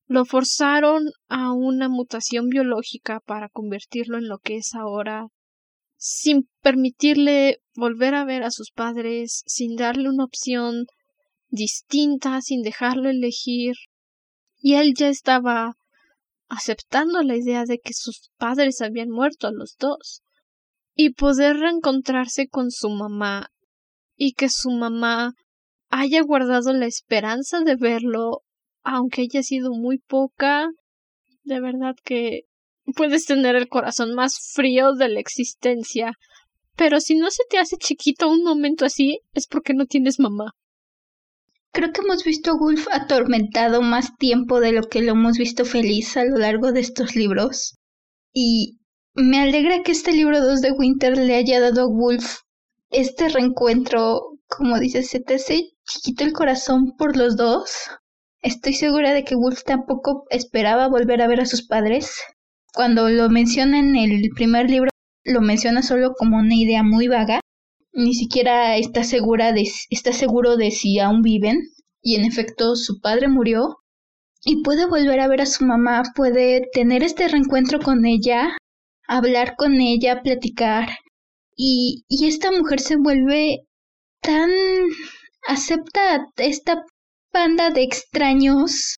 [0.06, 5.28] Lo forzaron a una mutación biológica para convertirlo en lo que es ahora
[6.06, 10.84] sin permitirle volver a ver a sus padres, sin darle una opción
[11.48, 13.74] distinta, sin dejarlo elegir.
[14.58, 15.76] Y él ya estaba
[16.48, 20.20] aceptando la idea de que sus padres habían muerto a los dos.
[20.94, 23.48] Y poder reencontrarse con su mamá
[24.14, 25.32] y que su mamá
[25.88, 28.42] haya guardado la esperanza de verlo,
[28.82, 30.68] aunque haya sido muy poca,
[31.44, 32.42] de verdad que
[32.94, 36.12] puedes tener el corazón más frío de la existencia,
[36.76, 40.52] pero si no se te hace chiquito un momento así, es porque no tienes mamá.
[41.72, 45.64] Creo que hemos visto a Wolf atormentado más tiempo de lo que lo hemos visto
[45.64, 47.78] feliz a lo largo de estos libros.
[48.32, 48.78] Y
[49.14, 52.38] me alegra que este libro 2 de Winter le haya dado a Wolf
[52.90, 57.70] este reencuentro, como dices, se te hace chiquito el corazón por los dos.
[58.40, 62.20] Estoy segura de que Wolf tampoco esperaba volver a ver a sus padres,
[62.74, 64.90] cuando lo menciona en el primer libro,
[65.24, 67.40] lo menciona solo como una idea muy vaga.
[67.92, 71.62] Ni siquiera está segura de está seguro de si aún viven.
[72.02, 73.78] Y en efecto, su padre murió.
[74.44, 78.56] Y puede volver a ver a su mamá, puede tener este reencuentro con ella,
[79.06, 80.88] hablar con ella, platicar.
[81.56, 83.60] Y, y esta mujer se vuelve
[84.20, 84.50] tan
[85.46, 86.84] acepta esta
[87.32, 88.96] banda de extraños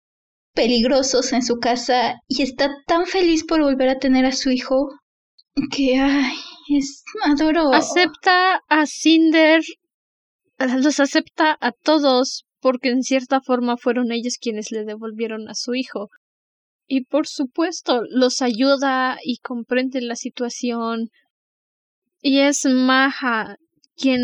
[0.57, 4.89] peligrosos en su casa y está tan feliz por volver a tener a su hijo
[5.71, 6.35] que ay,
[6.69, 7.73] es adoro.
[7.73, 9.63] Acepta a Cinder,
[10.59, 15.75] los acepta a todos porque en cierta forma fueron ellos quienes le devolvieron a su
[15.75, 16.09] hijo.
[16.89, 21.11] Y por supuesto, los ayuda y comprende la situación.
[22.21, 23.57] Y es Maja
[23.97, 24.21] quien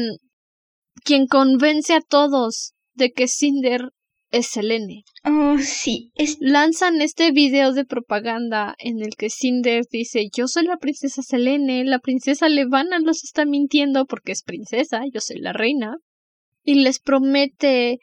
[1.04, 3.90] quien convence a todos de que Cinder
[4.32, 5.04] es Selene.
[5.24, 6.10] Oh, sí.
[6.16, 6.38] Es...
[6.40, 11.84] Lanzan este video de propaganda en el que Cinder dice yo soy la princesa Selene,
[11.84, 15.98] la princesa Levana los está mintiendo porque es princesa, yo soy la reina.
[16.64, 17.98] Y les promete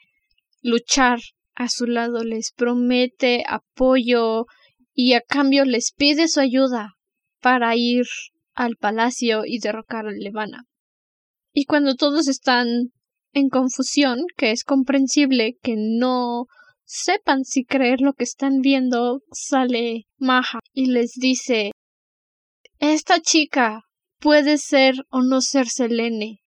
[0.62, 1.18] luchar
[1.54, 4.46] a su lado, les promete apoyo
[4.94, 6.94] y a cambio les pide su ayuda
[7.40, 8.06] para ir
[8.54, 10.64] al palacio y derrocar a Levana.
[11.52, 12.92] Y cuando todos están
[13.32, 16.46] en confusión, que es comprensible que no
[16.84, 21.70] sepan si creer lo que están viendo, sale Maja y les dice
[22.78, 23.84] Esta chica
[24.18, 26.40] puede ser o no ser Selene,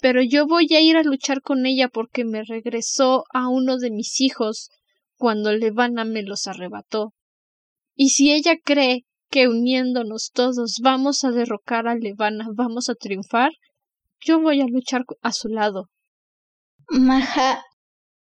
[0.00, 3.90] pero yo voy a ir a luchar con ella porque me regresó a uno de
[3.90, 4.70] mis hijos
[5.16, 7.12] cuando Levana me los arrebató.
[7.94, 13.52] Y si ella cree que uniéndonos todos vamos a derrocar a Levana, vamos a triunfar,
[14.20, 15.88] yo voy a luchar a su lado.
[16.88, 17.62] Maja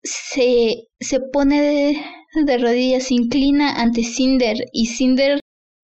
[0.03, 2.05] se, se pone de,
[2.45, 5.41] de rodillas, se inclina ante Cinder y Cinder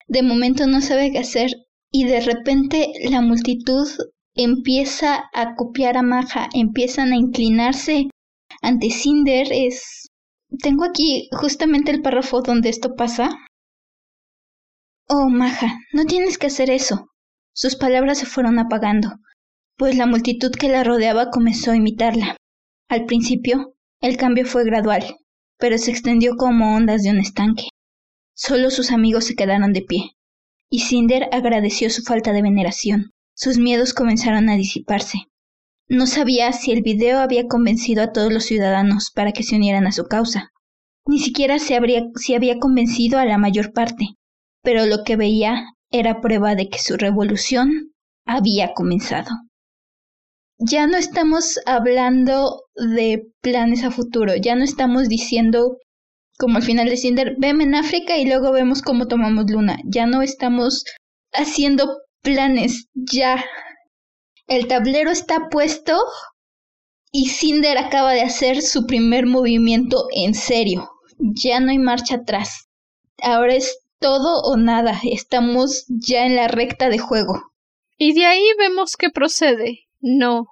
[0.08, 1.50] de momento no sabe qué hacer
[1.90, 3.88] y de repente la multitud
[4.34, 8.08] empieza a copiar a Maja, empiezan a inclinarse
[8.62, 9.48] ante Cinder.
[9.50, 10.08] Es.
[10.62, 13.30] Tengo aquí justamente el párrafo donde esto pasa.
[15.08, 17.08] Oh, Maja, no tienes que hacer eso.
[17.54, 19.16] Sus palabras se fueron apagando,
[19.76, 22.36] pues la multitud que la rodeaba comenzó a imitarla.
[22.92, 25.16] Al principio, el cambio fue gradual,
[25.58, 27.68] pero se extendió como ondas de un estanque.
[28.36, 30.10] Solo sus amigos se quedaron de pie,
[30.68, 33.12] y Cinder agradeció su falta de veneración.
[33.34, 35.20] Sus miedos comenzaron a disiparse.
[35.88, 39.86] No sabía si el video había convencido a todos los ciudadanos para que se unieran
[39.86, 40.52] a su causa.
[41.06, 41.80] Ni siquiera se
[42.16, 44.04] si había convencido a la mayor parte,
[44.62, 47.94] pero lo que veía era prueba de que su revolución
[48.26, 49.30] había comenzado.
[50.64, 55.78] Ya no estamos hablando de planes a futuro, ya no estamos diciendo
[56.38, 59.78] como al final de Cinder, veme en África y luego vemos cómo tomamos Luna.
[59.84, 60.84] Ya no estamos
[61.32, 63.44] haciendo planes, ya.
[64.46, 65.96] El tablero está puesto
[67.12, 70.90] y Cinder acaba de hacer su primer movimiento en serio.
[71.18, 72.68] Ya no hay marcha atrás.
[73.22, 74.98] Ahora es todo o nada.
[75.04, 77.40] Estamos ya en la recta de juego.
[77.98, 79.86] Y de ahí vemos que procede.
[80.00, 80.46] No.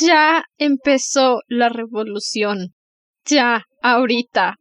[0.00, 2.74] Ya empezó la revolución.
[3.24, 4.56] Ya, ahorita.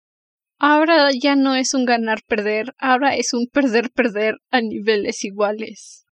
[0.60, 6.06] Ahora ya no es un ganar-perder, ahora es un perder-perder a niveles iguales.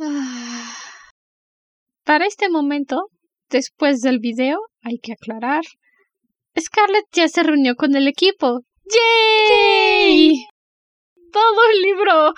[0.00, 0.74] Ah.
[2.04, 3.10] Para este momento,
[3.50, 5.62] después del video, hay que aclarar,
[6.58, 8.60] Scarlett ya se reunió con el equipo.
[8.84, 10.46] ¡Yay!
[11.30, 12.34] Todo el libro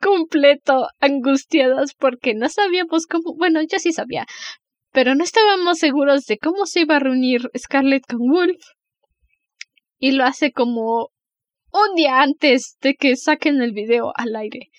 [0.00, 4.26] completo, angustiadas porque no sabíamos cómo, bueno, yo sí sabía,
[4.92, 8.62] pero no estábamos seguros de cómo se iba a reunir Scarlett con Wolf
[9.98, 11.10] y lo hace como
[11.72, 14.70] un día antes de que saquen el video al aire.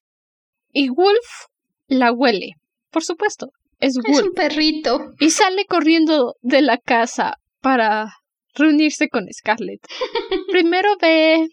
[0.72, 1.47] Y Wolf
[1.88, 2.53] la huele,
[2.91, 3.47] por supuesto.
[3.80, 4.20] Es, Wolf.
[4.20, 4.99] es un perrito.
[5.20, 8.14] Y sale corriendo de la casa para
[8.55, 9.82] reunirse con Scarlett.
[10.51, 11.47] Primero ve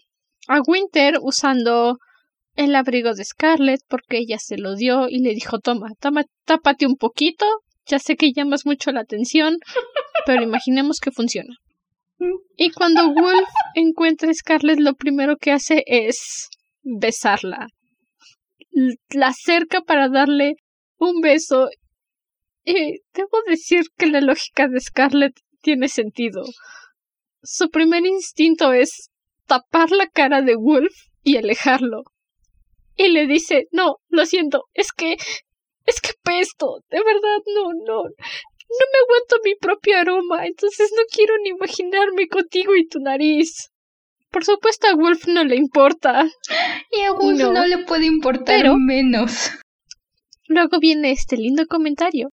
[0.47, 1.97] a Winter usando
[2.55, 6.85] el abrigo de Scarlett porque ella se lo dio y le dijo toma, toma, tápate
[6.85, 7.45] un poquito.
[7.89, 9.57] Ya sé que llamas mucho la atención,
[10.25, 11.55] pero imaginemos que funciona.
[12.55, 16.49] Y cuando Wolf encuentra a Scarlett, lo primero que hace es
[16.81, 17.67] besarla.
[19.09, 20.55] La acerca para darle
[20.97, 21.69] un beso.
[22.63, 26.43] Y debo decir que la lógica de Scarlett tiene sentido.
[27.41, 29.09] Su primer instinto es
[29.45, 32.03] tapar la cara de Wolf y alejarlo.
[32.95, 35.17] Y le dice, no, lo siento, es que...
[35.87, 41.03] es que pesto, de verdad, no, no, no me aguanto mi propio aroma, entonces no
[41.11, 43.71] quiero ni imaginarme contigo y tu nariz.
[44.29, 46.29] Por supuesto a Wolf no le importa.
[46.91, 49.51] Y a Wolf no, le puede importar menos.
[50.47, 52.29] Luego viene este lindo comentario,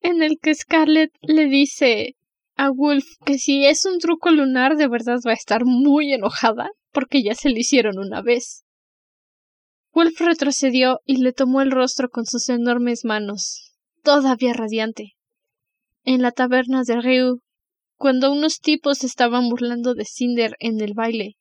[0.00, 2.14] en el que Scarlett le dice
[2.56, 6.70] a Wolf que si es un truco lunar de verdad va a estar muy enojada,
[6.92, 8.63] porque ya se lo hicieron una vez.
[9.94, 13.72] Wolf retrocedió y le tomó el rostro con sus enormes manos,
[14.02, 15.14] todavía radiante
[16.04, 17.40] en la taberna de Ryu,
[17.96, 21.36] cuando unos tipos estaban burlando de Cinder en el baile.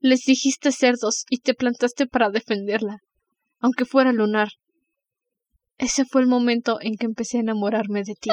[0.00, 2.98] Les dijiste cerdos y te plantaste para defenderla,
[3.60, 4.48] aunque fuera lunar.
[5.78, 8.30] Ese fue el momento en que empecé a enamorarme de ti.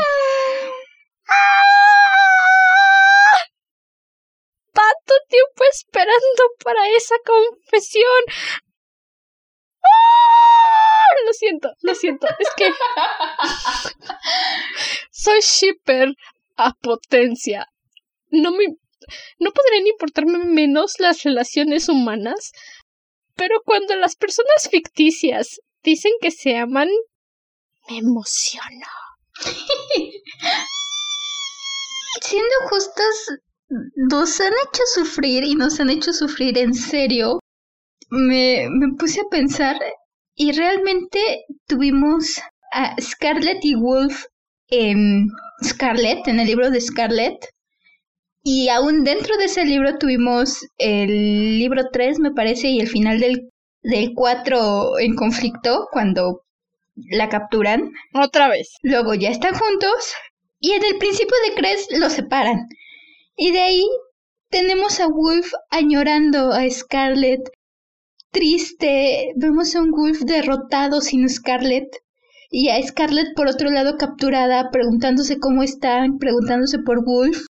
[5.70, 8.67] Esperando para esa confesión.
[11.26, 12.28] Lo siento, lo siento.
[12.40, 12.72] Es que
[15.12, 16.14] soy shipper
[16.56, 17.68] a potencia.
[18.30, 18.66] No me
[19.40, 22.52] no podrían importarme menos las relaciones humanas,
[23.36, 26.90] pero cuando las personas ficticias dicen que se aman,
[27.90, 28.88] me emociono.
[32.22, 33.40] Siendo justos,
[33.70, 37.40] nos han hecho sufrir y nos han hecho sufrir en serio.
[38.10, 39.78] Me, me puse a pensar
[40.38, 42.40] y realmente tuvimos
[42.72, 44.26] a Scarlett y Wolf
[44.70, 45.28] en
[45.64, 47.50] Scarlett, en el libro de Scarlett.
[48.44, 53.20] Y aún dentro de ese libro tuvimos el libro 3, me parece, y el final
[53.20, 53.50] del,
[53.82, 56.44] del 4 en conflicto, cuando
[57.10, 57.92] la capturan.
[58.14, 58.76] Otra vez.
[58.84, 60.14] Luego ya están juntos.
[60.60, 62.68] Y en el principio de Cres los separan.
[63.36, 63.86] Y de ahí
[64.50, 67.42] tenemos a Wolf añorando a Scarlett.
[68.38, 69.34] Triste.
[69.36, 71.88] Vemos a un Wolf derrotado sin Scarlett
[72.52, 77.48] y a Scarlett por otro lado capturada, preguntándose cómo están, preguntándose por Wolf.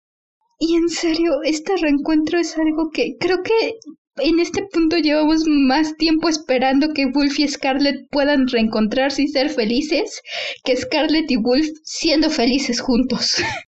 [0.58, 3.76] Y en serio, este reencuentro es algo que creo que
[4.16, 9.50] en este punto llevamos más tiempo esperando que Wolf y Scarlett puedan reencontrarse y ser
[9.50, 10.20] felices
[10.64, 13.36] que Scarlett y Wolf siendo felices juntos.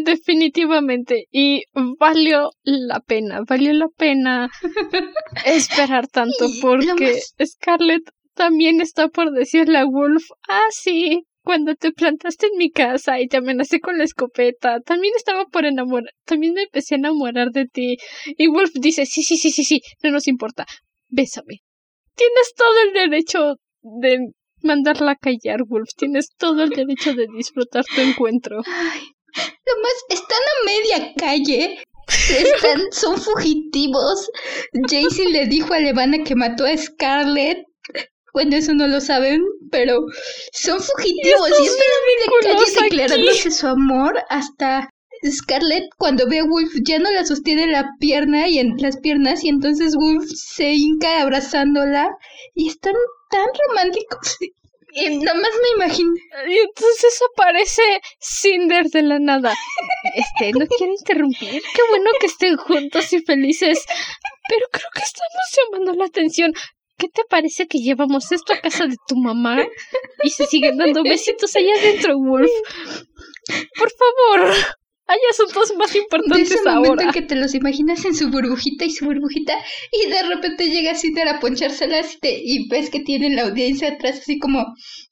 [0.04, 1.26] Definitivamente.
[1.30, 1.64] Y
[1.98, 4.50] valió la pena, valió la pena
[5.44, 12.46] esperar tanto porque Scarlett también está por decirle a Wolf, ah, sí, cuando te plantaste
[12.46, 16.62] en mi casa y te amenacé con la escopeta, también estaba por enamorar, también me
[16.62, 17.96] empecé a enamorar de ti.
[18.38, 20.66] Y Wolf dice, sí, sí, sí, sí, sí, no nos importa,
[21.08, 21.60] bésame.
[22.14, 24.18] Tienes todo el derecho de
[24.62, 28.60] mandarla a callar, Wolf, tienes todo el derecho de disfrutar tu encuentro.
[28.66, 29.00] Ay,
[29.36, 31.82] lo más, están a media calle.
[32.08, 34.28] Están, son fugitivos.
[34.88, 37.64] Jaycee le dijo a Levana que mató a Scarlett
[38.32, 40.04] bueno, eso no lo saben, pero
[40.52, 44.88] son fugitivos y están a declarándose su amor hasta
[45.28, 49.44] Scarlett cuando ve a Wolf ya no la sostiene la pierna y en las piernas
[49.44, 52.16] y entonces Wolf se hinca abrazándola
[52.54, 52.94] y están
[53.30, 54.38] tan románticos.
[54.92, 56.12] Y nada más me imagino.
[56.48, 57.82] Y entonces aparece
[58.18, 59.54] Cinder de la nada.
[60.14, 61.62] Este, no quiero interrumpir.
[61.62, 63.84] Qué bueno que estén juntos y felices.
[64.48, 66.52] Pero creo que estamos llamando la atención.
[67.00, 69.56] ¿qué te parece que llevamos esto a casa de tu mamá
[70.22, 72.50] y se siguen dando besitos allá adentro, Wolf?
[73.74, 74.54] Por favor,
[75.10, 76.90] hay asuntos más importantes de ese ahora.
[76.90, 79.54] Momento en que te los imaginas en su burbujita y su burbujita
[79.90, 84.20] y de repente llega Cinder a ponchárselas y, y ves que tienen la audiencia atrás
[84.20, 84.64] así como,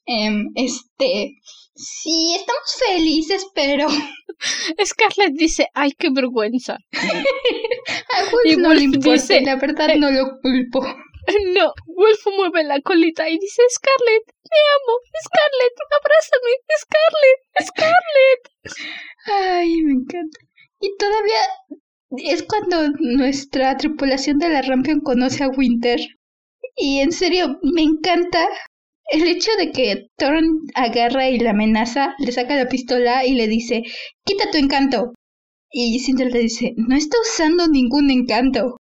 [0.05, 1.35] em, este,
[1.75, 3.87] sí, estamos felices, pero...
[4.85, 6.77] Scarlett dice, ay, qué vergüenza.
[6.93, 10.81] a Wolf no le importa, la verdad no lo culpo.
[11.53, 18.41] No, Wolf mueve la colita y dice, Scarlett, te amo, Scarlett, abrázame, Scarlett, Scarlett.
[19.25, 20.39] Ay, me encanta.
[20.79, 21.41] Y todavía
[22.31, 25.99] es cuando nuestra tripulación de la Rampion conoce a Winter.
[26.75, 28.47] Y en serio, me encanta
[29.11, 33.47] el hecho de que Thorn agarra y la amenaza, le saca la pistola y le
[33.47, 33.83] dice,
[34.23, 35.13] quita tu encanto.
[35.71, 38.77] Y Cinder le dice, no está usando ningún encanto.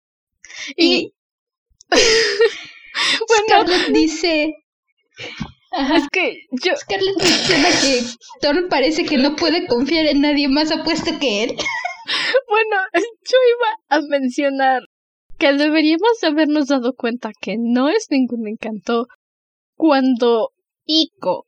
[0.76, 1.12] y
[3.28, 4.54] bueno, Scarlett dice.
[5.72, 6.76] Es que yo.
[6.76, 8.02] Scarlett menciona que
[8.40, 11.56] Thorn parece que no puede confiar en nadie más apuesto que él.
[12.48, 14.80] Bueno, yo iba a mencionar
[15.38, 19.08] que deberíamos habernos dado cuenta que no es ningún encanto
[19.76, 20.52] cuando
[20.86, 21.44] Ico,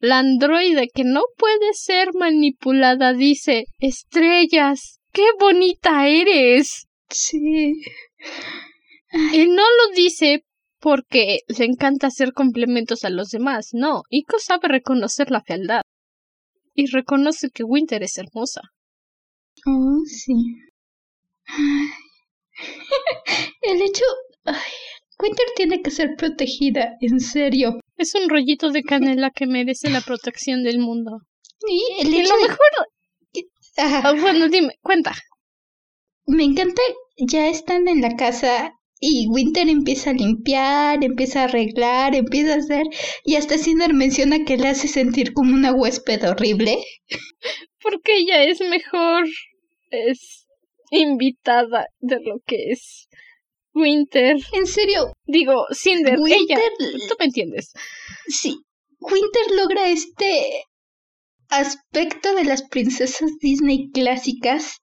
[0.00, 6.88] la androide que no puede ser manipulada, dice: Estrellas, qué bonita eres.
[7.08, 7.74] Sí.
[9.12, 10.44] Y no lo dice
[10.78, 14.02] porque le encanta hacer complementos a los demás, no.
[14.08, 15.82] Iko sabe reconocer la fealdad.
[16.74, 18.62] Y reconoce que Winter es hermosa.
[19.66, 20.32] Oh, sí.
[23.62, 24.04] El hecho...
[25.22, 27.78] Winter tiene que ser protegida, en serio.
[27.98, 31.18] Es un rollito de canela que merece la protección del mundo.
[31.68, 32.58] Y el hecho lo mejor...
[33.76, 35.12] Ah, bueno, dime, cuenta.
[36.26, 36.80] Me encanta,
[37.18, 42.58] ya están en la casa y Winter empieza a limpiar, empieza a arreglar, empieza a
[42.58, 42.84] hacer.
[43.24, 46.84] Y hasta Cinder menciona que le hace sentir como una huésped horrible.
[47.82, 49.26] Porque ella es mejor.
[49.90, 50.46] Es
[50.90, 53.08] invitada de lo que es
[53.72, 54.36] Winter.
[54.52, 55.14] En serio.
[55.24, 57.08] Digo, Cinder, Winter, ella.
[57.08, 57.72] Tú me entiendes.
[58.28, 58.58] Sí.
[59.00, 60.64] Winter logra este
[61.48, 64.76] aspecto de las princesas Disney clásicas,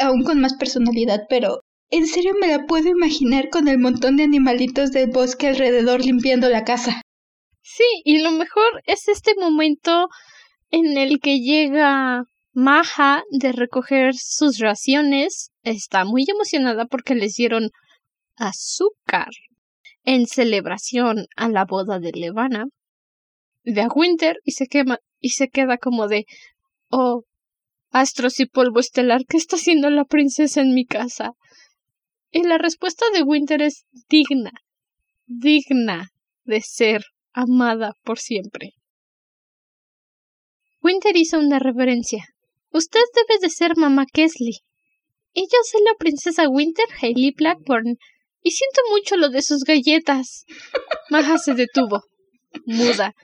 [0.00, 1.60] aún con más personalidad, pero
[1.92, 6.48] en serio me la puedo imaginar con el montón de animalitos del bosque alrededor limpiando
[6.48, 7.02] la casa.
[7.60, 10.08] Sí, y lo mejor es este momento
[10.70, 12.24] en el que llega
[12.54, 15.50] Maja de recoger sus raciones.
[15.62, 17.70] Está muy emocionada porque les dieron
[18.36, 19.28] azúcar
[20.02, 22.64] en celebración a la boda de Levana.
[23.64, 26.24] Ve a Winter y se quema y se queda como de
[26.90, 27.24] Oh,
[27.90, 31.32] astros y polvo estelar, ¿qué está haciendo la princesa en mi casa?
[32.32, 34.52] Y la respuesta de Winter es digna,
[35.26, 36.08] digna
[36.44, 37.04] de ser
[37.34, 38.70] amada por siempre.
[40.82, 42.24] Winter hizo una reverencia.
[42.72, 44.60] Usted debe de ser mamá Kesley.
[45.34, 47.98] Y yo soy la princesa Winter Hailey Blackburn.
[48.42, 50.44] Y siento mucho lo de sus galletas.
[51.10, 52.02] Maja se detuvo,
[52.64, 53.14] muda.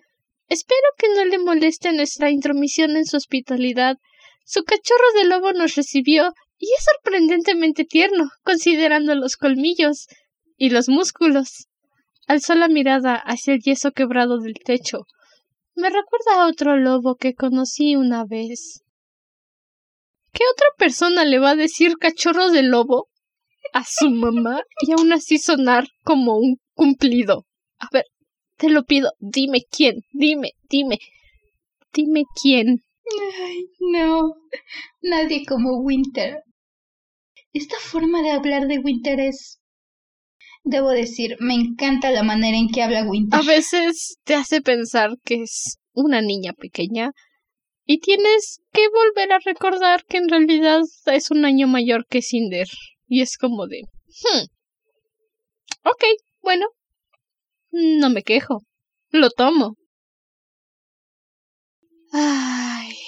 [0.49, 3.97] Espero que no le moleste nuestra intromisión en su hospitalidad.
[4.45, 10.07] Su cachorro de lobo nos recibió y es sorprendentemente tierno, considerando los colmillos
[10.57, 11.69] y los músculos.
[12.27, 15.07] Alzó la mirada hacia el yeso quebrado del techo.
[15.75, 18.83] Me recuerda a otro lobo que conocí una vez.
[20.33, 23.09] ¿Qué otra persona le va a decir cachorro de lobo
[23.73, 27.47] a su mamá y aún así sonar como un cumplido?
[27.79, 28.05] A ver,
[28.57, 30.99] te lo pido, dime quién, dime, dime,
[31.93, 32.83] dime quién.
[33.43, 34.35] Ay, no,
[35.01, 36.43] nadie como Winter.
[37.53, 39.61] Esta forma de hablar de Winter es...
[40.64, 43.38] Debo decir, me encanta la manera en que habla Winter.
[43.38, 47.12] A veces te hace pensar que es una niña pequeña
[47.84, 52.68] y tienes que volver a recordar que en realidad es un año mayor que Cinder.
[53.07, 53.80] Y es como de...
[53.80, 54.44] Hmm.
[55.84, 56.05] Ok,
[56.42, 56.66] bueno.
[57.70, 58.61] No me quejo.
[59.11, 59.76] Lo tomo.
[62.12, 63.08] Ay.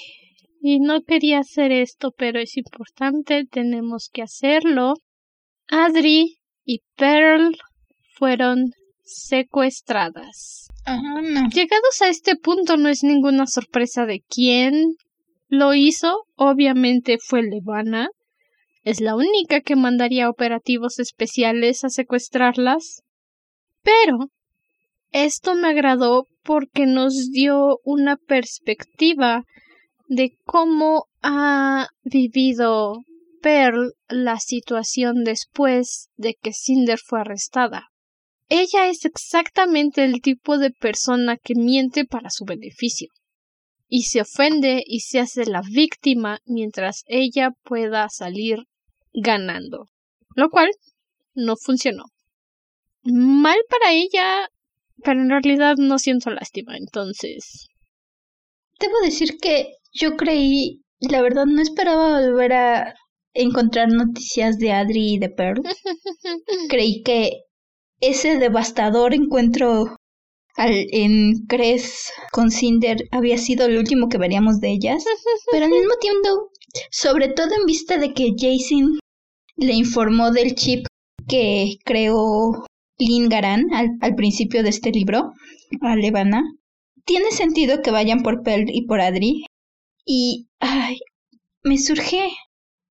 [0.63, 4.93] Y no quería hacer esto, pero es importante, tenemos que hacerlo.
[5.67, 7.57] Adri y Pearl
[8.13, 8.69] fueron
[9.03, 10.67] secuestradas.
[11.51, 14.93] Llegados a este punto no es ninguna sorpresa de quién
[15.47, 16.25] lo hizo.
[16.35, 18.09] Obviamente fue Levana.
[18.83, 23.01] Es la única que mandaría operativos especiales a secuestrarlas.
[23.81, 24.29] Pero
[25.11, 29.43] esto me agradó porque nos dio una perspectiva
[30.11, 33.05] de cómo ha vivido
[33.41, 37.87] Pearl la situación después de que Cinder fue arrestada.
[38.49, 43.07] Ella es exactamente el tipo de persona que miente para su beneficio
[43.87, 48.65] y se ofende y se hace la víctima mientras ella pueda salir
[49.13, 49.85] ganando,
[50.35, 50.71] lo cual
[51.33, 52.03] no funcionó.
[53.03, 54.49] Mal para ella,
[55.05, 57.69] pero en realidad no siento lástima, entonces.
[58.77, 62.95] Debo decir que yo creí, la verdad no esperaba volver a
[63.33, 65.61] encontrar noticias de Adri y de Pearl.
[66.69, 67.43] creí que
[67.99, 69.95] ese devastador encuentro
[70.55, 75.03] al, en Cres con Cinder había sido el último que veríamos de ellas,
[75.51, 76.51] pero al mismo tiempo,
[76.89, 78.99] sobre todo en vista de que Jason
[79.55, 80.85] le informó del chip
[81.27, 82.65] que creó
[82.97, 85.33] Lynn Garan al, principio de este libro,
[85.81, 86.43] a Levana,
[87.05, 89.45] tiene sentido que vayan por Pearl y por Adri.
[90.05, 90.99] Y, ay,
[91.63, 92.29] me surge.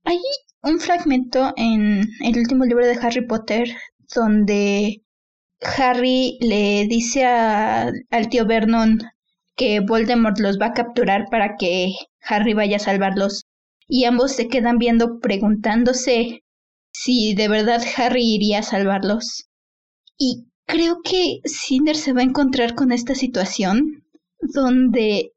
[0.04, 0.18] Hay
[0.62, 3.68] un fragmento en el último libro de Harry Potter
[4.14, 5.02] donde
[5.60, 8.98] Harry le dice al tío Vernon
[9.56, 11.92] que Voldemort los va a capturar para que
[12.22, 13.44] Harry vaya a salvarlos.
[13.86, 16.44] Y ambos se quedan viendo preguntándose
[16.92, 19.48] si de verdad Harry iría a salvarlos.
[20.16, 24.04] Y creo que Cinder se va a encontrar con esta situación
[24.40, 25.32] donde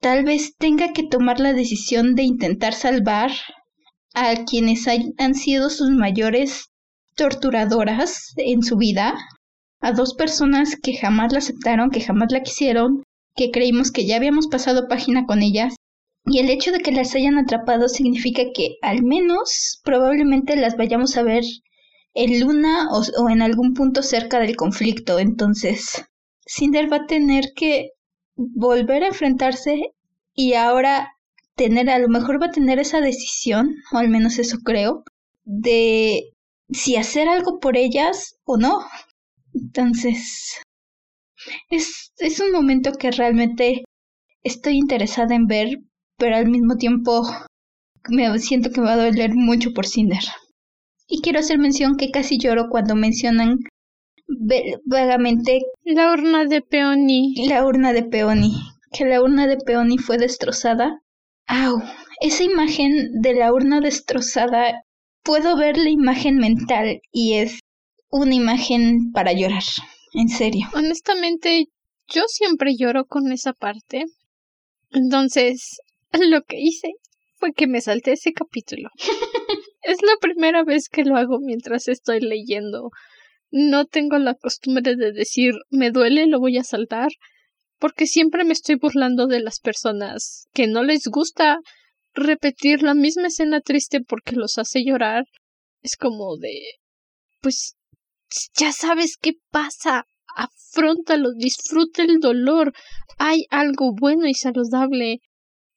[0.00, 3.30] tal vez tenga que tomar la decisión de intentar salvar
[4.14, 4.86] a quienes
[5.18, 6.66] han sido sus mayores
[7.14, 9.16] torturadoras en su vida,
[9.80, 13.02] a dos personas que jamás la aceptaron, que jamás la quisieron,
[13.36, 15.74] que creímos que ya habíamos pasado página con ellas,
[16.24, 21.16] y el hecho de que las hayan atrapado significa que al menos probablemente las vayamos
[21.16, 21.44] a ver
[22.14, 25.18] en Luna o, en algún punto cerca del conflicto.
[25.18, 26.04] Entonces,
[26.46, 27.90] Cinder va a tener que
[28.38, 29.92] volver a enfrentarse
[30.34, 31.12] y ahora
[31.56, 35.02] tener, a lo mejor va a tener esa decisión, o al menos eso creo,
[35.44, 36.22] de
[36.70, 38.80] si hacer algo por ellas o no.
[39.52, 40.56] Entonces,
[41.68, 43.84] es, es un momento que realmente
[44.42, 45.78] estoy interesada en ver,
[46.16, 47.22] pero al mismo tiempo
[48.08, 50.22] me siento que va a doler mucho por Cinder.
[51.08, 53.58] Y quiero hacer mención que casi lloro cuando mencionan
[54.84, 57.34] vagamente la urna de Peony.
[57.48, 58.52] La urna de Peony.
[58.92, 61.02] Que la urna de Peony fue destrozada.
[61.46, 61.80] ¡Au!
[62.20, 64.82] Esa imagen de la urna destrozada
[65.22, 67.60] puedo ver la imagen mental y es
[68.10, 69.62] una imagen para llorar,
[70.14, 70.66] en serio.
[70.74, 71.66] Honestamente,
[72.08, 74.04] yo siempre lloro con esa parte.
[74.90, 75.78] Entonces,
[76.30, 76.92] lo que hice
[77.36, 78.88] fue que me salté ese capítulo.
[79.82, 82.90] es la primera vez que lo hago mientras estoy leyendo.
[83.50, 87.10] No tengo la costumbre de decir me duele, lo voy a saltar,
[87.78, 91.58] porque siempre me estoy burlando de las personas que no les gusta
[92.14, 95.24] repetir la misma escena triste porque los hace llorar.
[95.82, 96.60] Es como de
[97.40, 97.76] pues
[98.54, 100.04] ya sabes qué pasa,
[100.36, 102.74] afrontalo, disfruta el dolor.
[103.18, 105.20] Hay algo bueno y saludable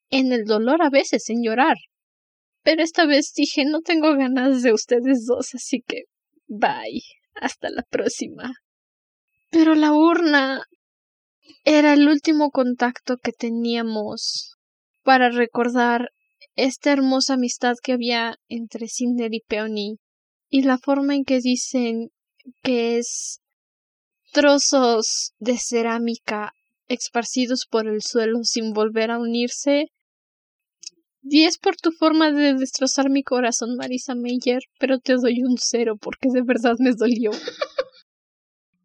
[0.10, 1.78] en el dolor a veces, en llorar.
[2.64, 6.04] Pero esta vez dije no tengo ganas de ustedes dos, así que
[6.48, 7.02] bye.
[7.36, 8.54] Hasta la próxima.
[9.50, 10.64] Pero la urna
[11.64, 14.58] era el último contacto que teníamos
[15.04, 16.10] para recordar
[16.56, 19.98] esta hermosa amistad que había entre Cinder y Peony
[20.50, 22.10] y la forma en que dicen
[22.64, 23.40] que es
[24.32, 26.54] trozos de cerámica
[26.88, 29.88] esparcidos por el suelo sin volver a unirse
[31.24, 35.96] 10 por tu forma de destrozar mi corazón, Marisa Meyer, pero te doy un cero
[36.00, 37.32] porque de verdad me dolió.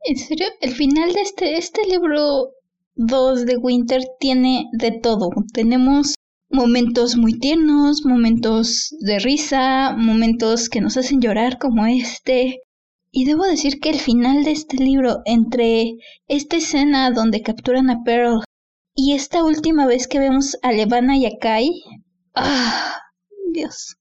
[0.05, 2.51] En serio, el final de este, este libro
[2.95, 5.31] 2 de Winter tiene de todo.
[5.53, 6.15] Tenemos
[6.49, 12.61] momentos muy tiernos, momentos de risa, momentos que nos hacen llorar como este.
[13.11, 15.95] Y debo decir que el final de este libro, entre
[16.29, 18.45] esta escena donde capturan a Pearl
[18.95, 21.71] y esta última vez que vemos a Levana y a Kai,
[22.37, 23.01] ¡ah!
[23.53, 23.97] Dios.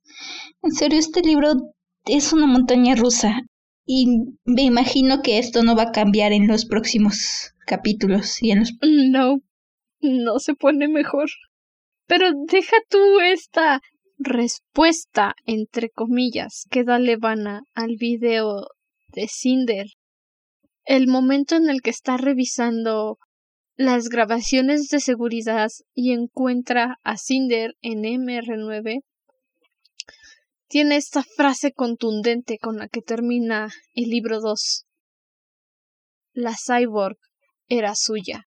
[0.61, 1.53] En serio, este libro
[2.05, 3.41] es una montaña rusa.
[3.85, 4.07] Y
[4.45, 8.73] me imagino que esto no va a cambiar en los próximos capítulos y en los...
[8.81, 9.41] No,
[10.01, 11.29] no se pone mejor.
[12.07, 13.81] Pero deja tú esta
[14.17, 18.67] respuesta, entre comillas, que da Levana al video
[19.09, 19.87] de Cinder.
[20.85, 23.17] El momento en el que está revisando
[23.75, 29.03] las grabaciones de seguridad y encuentra a Cinder en MR9,
[30.67, 34.85] tiene esta frase contundente con la que termina el libro 2.
[36.33, 37.17] La cyborg
[37.67, 38.45] era suya.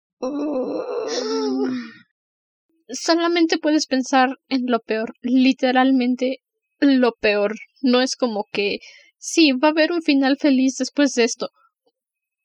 [2.90, 6.38] Solamente puedes pensar en lo peor, literalmente
[6.80, 7.56] lo peor.
[7.82, 8.80] No es como que
[9.18, 11.50] sí, va a haber un final feliz después de esto.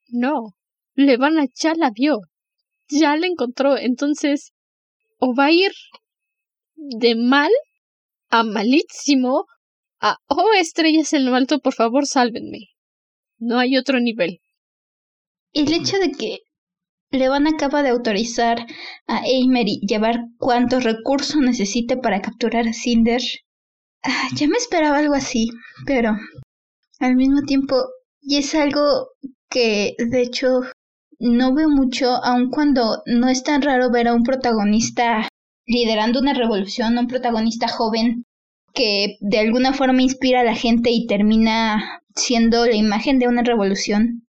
[0.09, 0.55] No,
[0.95, 2.20] Levana ya la vio,
[2.99, 4.53] ya la encontró, entonces
[5.18, 5.72] o va a ir
[6.74, 7.51] de mal
[8.30, 9.47] a malísimo
[10.01, 12.70] a oh estrellas en lo alto, por favor, sálvenme.
[13.38, 14.40] No hay otro nivel.
[15.53, 16.38] El hecho de que
[17.11, 18.66] Levan acaba de autorizar
[19.07, 23.20] a Emery llevar cuantos recursos necesite para capturar a Cinder.
[24.03, 25.51] Ah, ya me esperaba algo así,
[25.86, 26.16] pero
[26.99, 27.76] al mismo tiempo,
[28.20, 29.09] y es algo
[29.51, 30.62] que de hecho
[31.23, 35.29] no veo mucho, aun cuando no es tan raro ver a un protagonista
[35.66, 38.25] liderando una revolución, un protagonista joven
[38.75, 43.43] que de alguna forma inspira a la gente y termina siendo la imagen de una
[43.43, 44.27] revolución.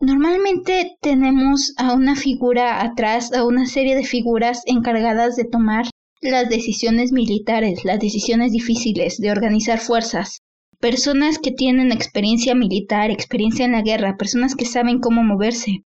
[0.00, 5.84] Normalmente tenemos a una figura atrás, a una serie de figuras encargadas de tomar
[6.22, 10.38] las decisiones militares, las decisiones difíciles, de organizar fuerzas.
[10.80, 15.84] Personas que tienen experiencia militar, experiencia en la guerra, personas que saben cómo moverse.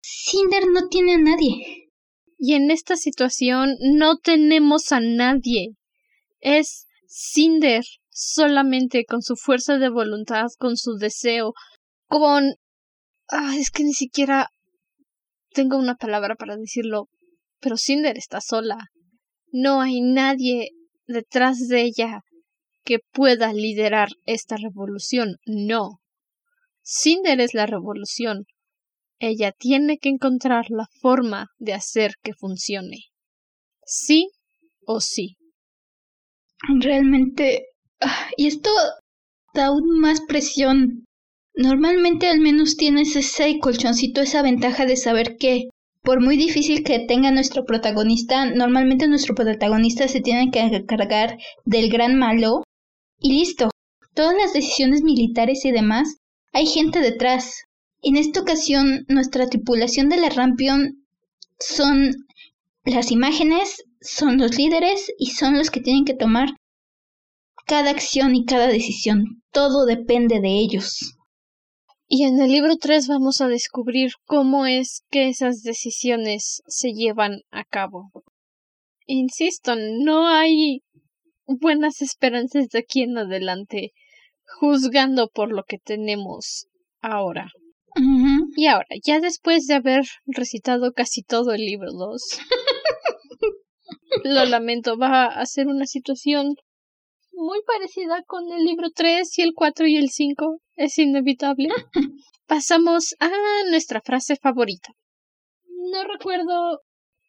[0.00, 1.88] Cinder no tiene a nadie.
[2.38, 5.74] Y en esta situación no tenemos a nadie.
[6.40, 11.52] Es Cinder solamente con su fuerza de voluntad, con su deseo,
[12.06, 12.54] con...
[13.28, 14.48] Ah, es que ni siquiera
[15.52, 17.08] tengo una palabra para decirlo,
[17.60, 18.78] pero Cinder está sola.
[19.52, 20.70] No hay nadie
[21.06, 22.22] detrás de ella
[22.84, 25.36] que pueda liderar esta revolución.
[25.44, 26.00] No.
[26.82, 28.46] Cinder es la revolución.
[29.20, 33.04] Ella tiene que encontrar la forma de hacer que funcione.
[33.84, 34.30] Sí
[34.86, 35.36] o sí.
[36.80, 37.66] Realmente...
[38.00, 38.70] Ah, y esto
[39.54, 41.04] da aún más presión.
[41.54, 45.68] Normalmente al menos tienes ese colchoncito, esa ventaja de saber que
[46.02, 51.90] por muy difícil que tenga nuestro protagonista, normalmente nuestro protagonista se tiene que encargar del
[51.90, 52.62] gran malo
[53.18, 53.70] y listo.
[54.14, 56.16] Todas las decisiones militares y demás,
[56.52, 57.64] hay gente detrás.
[58.02, 61.06] En esta ocasión, nuestra tripulación de la Rampion
[61.58, 62.12] son
[62.84, 66.48] las imágenes, son los líderes y son los que tienen que tomar
[67.66, 69.42] cada acción y cada decisión.
[69.52, 71.14] Todo depende de ellos.
[72.08, 77.42] Y en el libro 3 vamos a descubrir cómo es que esas decisiones se llevan
[77.50, 78.10] a cabo.
[79.06, 80.82] Insisto, no hay
[81.46, 83.92] buenas esperanzas de aquí en adelante,
[84.58, 86.66] juzgando por lo que tenemos
[87.00, 87.52] ahora.
[88.56, 92.40] Y ahora, ya después de haber recitado casi todo el libro 2,
[94.24, 96.54] lo lamento, va a ser una situación
[97.32, 100.60] muy parecida con el libro 3 y el 4 y el 5.
[100.76, 101.68] Es inevitable.
[102.46, 103.30] Pasamos a
[103.70, 104.92] nuestra frase favorita.
[105.92, 106.80] No recuerdo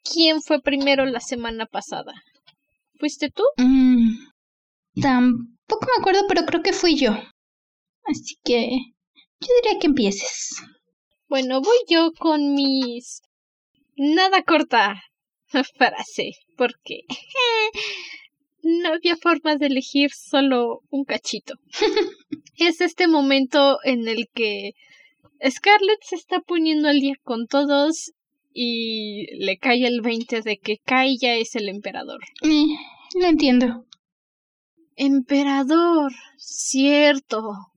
[0.04, 2.14] quién fue primero la semana pasada.
[3.00, 3.44] ¿Fuiste tú?
[3.58, 4.16] Mm,
[5.02, 7.14] tampoco me acuerdo, pero creo que fui yo.
[8.04, 8.78] Así que
[9.42, 10.62] yo diría que empieces.
[11.28, 13.22] Bueno, voy yo con mis...
[13.98, 15.02] Nada corta
[15.78, 17.02] frase, porque
[18.64, 21.56] no había forma de elegir solo un cachito.
[22.58, 24.72] es este momento en el que
[25.50, 28.12] Scarlett se está poniendo al día con todos
[28.54, 32.20] y le cae el 20 de que Kai ya es el emperador.
[32.44, 32.66] Eh,
[33.20, 33.86] lo entiendo.
[34.96, 37.71] Emperador, cierto.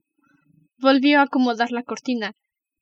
[0.77, 2.33] Volvió a acomodar la cortina.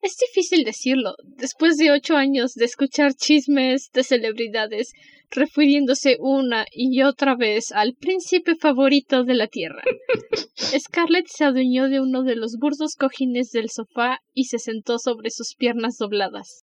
[0.02, 4.92] Es difícil decirlo, después de ocho años de escuchar chismes de celebridades
[5.32, 9.82] refiriéndose una y otra vez al príncipe favorito de la Tierra.
[10.78, 15.32] Scarlett se adueñó de uno de los burdos cojines del sofá y se sentó sobre
[15.32, 16.64] sus piernas dobladas.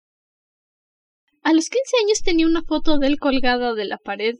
[1.44, 4.36] A los quince años tenía una foto de él colgada de la pared.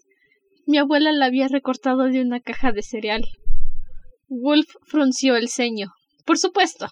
[0.66, 3.24] Mi abuela la había recortado de una caja de cereal.
[4.28, 5.92] Wolf frunció el ceño.
[6.28, 6.90] Por supuesto.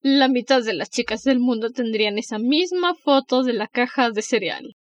[0.00, 4.22] La mitad de las chicas del mundo tendrían esa misma foto de la caja de
[4.22, 4.74] cereal.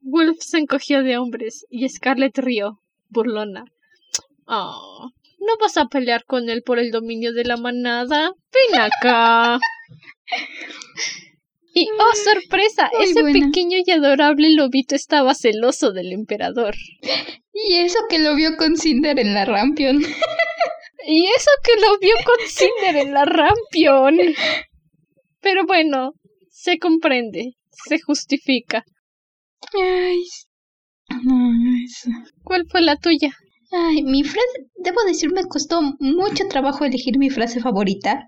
[0.00, 3.64] Wolf se encogió de hombres y Scarlett rió, burlona.
[4.46, 5.10] Oh,
[5.40, 8.30] ¿no vas a pelear con él por el dominio de la manada?
[8.52, 9.58] Ven acá.
[11.74, 16.76] Y oh sorpresa, ese pequeño y adorable lobito estaba celoso del emperador.
[17.52, 20.00] Y eso que lo vio con Cinder en la Rampion.
[21.06, 24.16] Y eso que lo vio con Cinder en la Rampion.
[25.40, 26.12] Pero bueno,
[26.50, 28.84] se comprende, se justifica.
[29.74, 30.22] Ay,
[31.22, 31.50] no,
[31.84, 32.10] eso.
[32.42, 33.30] ¿Cuál fue la tuya?
[33.70, 38.26] Ay, mi frase, debo decir, me costó mucho trabajo elegir mi frase favorita.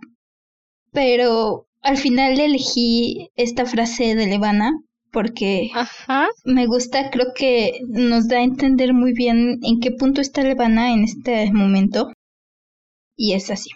[0.93, 4.73] Pero al final elegí esta frase de Levana
[5.13, 6.29] porque Ajá.
[6.45, 10.93] me gusta, creo que nos da a entender muy bien en qué punto está Levana
[10.93, 12.11] en este momento.
[13.17, 13.71] Y es así.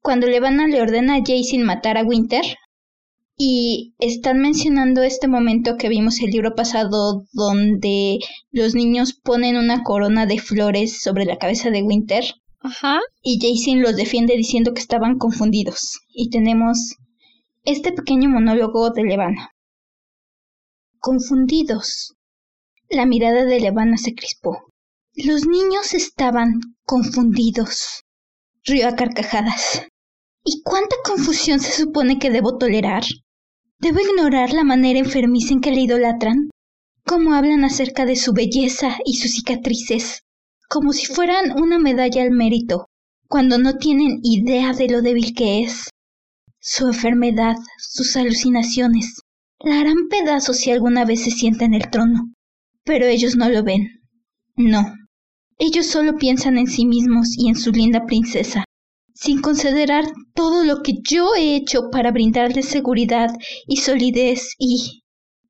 [0.00, 2.44] Cuando Levana le ordena a Jason matar a Winter,
[3.42, 8.18] y están mencionando este momento que vimos el libro pasado donde
[8.50, 12.22] los niños ponen una corona de flores sobre la cabeza de Winter.
[12.60, 13.00] Ajá.
[13.22, 16.00] Y Jason los defiende diciendo que estaban confundidos.
[16.10, 16.96] Y tenemos
[17.64, 19.52] este pequeño monólogo de Levana.
[20.98, 22.14] Confundidos.
[22.90, 24.70] La mirada de Levana se crispó.
[25.14, 28.04] Los niños estaban confundidos.
[28.64, 29.86] Rió a carcajadas.
[30.44, 33.04] ¿Y cuánta confusión se supone que debo tolerar?
[33.78, 36.50] ¿Debo ignorar la manera enfermiza en que le idolatran?
[37.06, 40.22] ¿Cómo hablan acerca de su belleza y sus cicatrices?
[40.68, 42.86] Como si fueran una medalla al mérito,
[43.26, 45.88] cuando no tienen idea de lo débil que es.
[46.58, 49.22] Su enfermedad, sus alucinaciones,
[49.60, 52.34] la harán pedazos si alguna vez se sienta en el trono.
[52.84, 54.02] Pero ellos no lo ven.
[54.56, 54.94] No.
[55.62, 58.64] Ellos solo piensan en sí mismos y en su linda princesa,
[59.14, 63.30] sin considerar todo lo que yo he hecho para brindarles seguridad
[63.66, 65.02] y solidez y...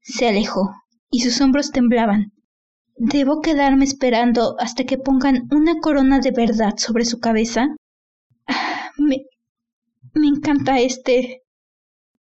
[0.03, 0.73] Se alejó,
[1.12, 2.32] y sus hombros temblaban.
[2.97, 7.69] ¿Debo quedarme esperando hasta que pongan una corona de verdad sobre su cabeza?
[8.49, 9.27] Ah, me...
[10.12, 11.43] me encanta este...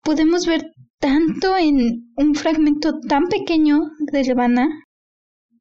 [0.03, 4.68] Podemos ver tanto en un fragmento tan pequeño de Levana.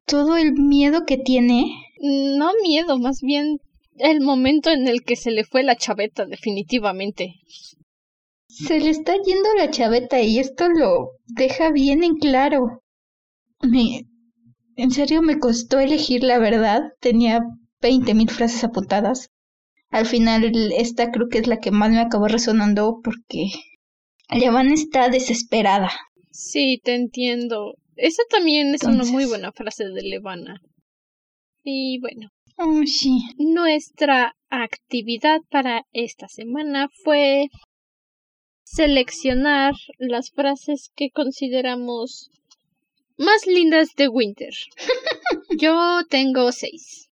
[0.05, 1.86] Todo el miedo que tiene.
[1.99, 3.59] No miedo, más bien
[3.97, 7.35] el momento en el que se le fue la chaveta, definitivamente.
[8.47, 12.81] Se le está yendo la chaveta y esto lo deja bien en claro.
[13.61, 14.05] Me.
[14.75, 16.91] En serio me costó elegir la verdad.
[16.99, 17.41] Tenía
[17.81, 19.29] veinte mil frases apuntadas.
[19.89, 23.51] Al final, esta creo que es la que más me acabó resonando porque.
[24.29, 25.89] Levana está desesperada.
[26.31, 27.75] Sí, te entiendo.
[27.95, 30.61] Esa también es una muy buena frase de Levana.
[31.69, 32.29] Y bueno,
[32.59, 33.19] Oh, sí.
[33.37, 37.49] Nuestra actividad para esta semana fue
[38.63, 42.31] seleccionar las frases que consideramos
[43.17, 44.53] más lindas de Winter.
[45.59, 47.09] Yo tengo seis.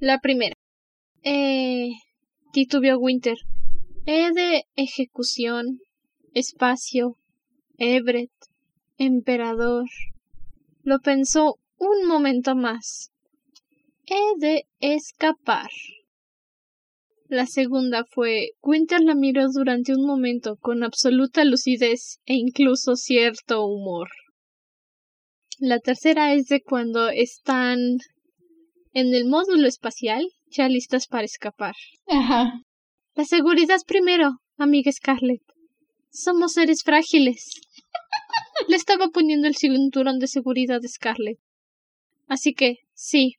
[0.00, 0.56] La primera.
[1.22, 1.92] Eh,
[2.52, 3.38] titubio Winter.
[4.04, 5.78] E de ejecución,
[6.34, 7.16] espacio,
[7.78, 8.32] Everett,
[8.98, 9.86] emperador.
[10.82, 13.13] Lo pensó un momento más
[14.06, 15.68] he de escapar.
[17.28, 23.64] La segunda fue Winter la miró durante un momento con absoluta lucidez e incluso cierto
[23.64, 24.08] humor.
[25.58, 27.98] La tercera es de cuando están
[28.92, 31.74] en el módulo espacial ya listas para escapar.
[32.06, 32.60] Ajá.
[33.14, 35.42] La seguridad primero, amiga Scarlett.
[36.10, 37.60] Somos seres frágiles.
[38.68, 41.38] Le estaba poniendo el cinturón de seguridad a Scarlett.
[42.28, 43.36] Así que, sí,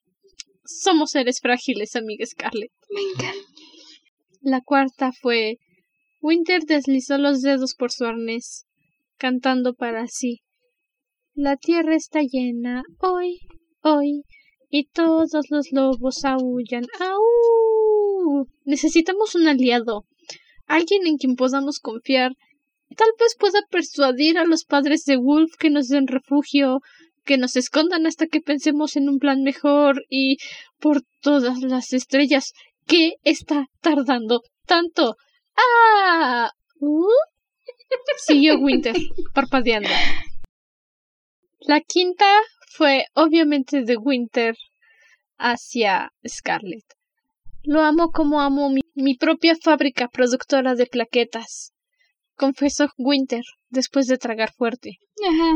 [0.65, 2.71] somos seres frágiles, amiga Scarlett.
[2.89, 3.47] Me encanta.
[4.41, 5.57] La cuarta fue
[6.21, 8.65] Winter deslizó los dedos por su arnés,
[9.17, 10.41] cantando para sí.
[11.33, 13.39] La tierra está llena hoy,
[13.81, 14.23] hoy,
[14.69, 16.85] y todos los lobos aullan.
[16.99, 18.47] ¡Au!
[18.63, 20.05] Necesitamos un aliado,
[20.65, 22.33] alguien en quien podamos confiar.
[22.95, 26.81] Tal vez pueda persuadir a los padres de Wolf que nos den refugio,
[27.25, 30.37] que nos escondan hasta que pensemos en un plan mejor y
[30.79, 32.53] por todas las estrellas.
[32.85, 35.15] ¿Qué está tardando tanto?
[35.57, 36.51] ¡Ah!
[36.79, 37.07] ¿Uh?
[38.17, 38.95] Siguió Winter,
[39.33, 39.89] parpadeando.
[41.61, 42.25] La quinta
[42.67, 44.55] fue obviamente de Winter
[45.37, 46.85] hacia Scarlett.
[47.63, 51.73] Lo amo como amo mi, mi propia fábrica productora de plaquetas,
[52.35, 54.99] confesó Winter después de tragar fuerte.
[55.27, 55.53] Ajá.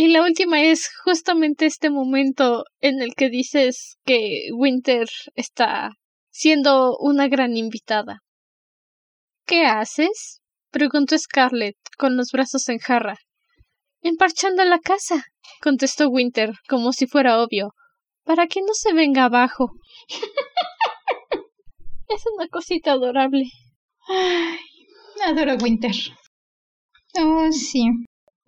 [0.00, 5.90] Y la última es justamente este momento en el que dices que Winter está
[6.30, 8.22] siendo una gran invitada.
[9.44, 10.40] ¿Qué haces?
[10.70, 13.16] preguntó Scarlett con los brazos en jarra.
[14.00, 15.24] Emparchando la casa,
[15.60, 17.74] contestó Winter, como si fuera obvio,
[18.22, 19.72] para que no se venga abajo.
[22.08, 23.46] es una cosita adorable.
[24.06, 24.60] Ay,
[25.24, 25.96] adoro Winter.
[27.20, 27.82] Oh, sí.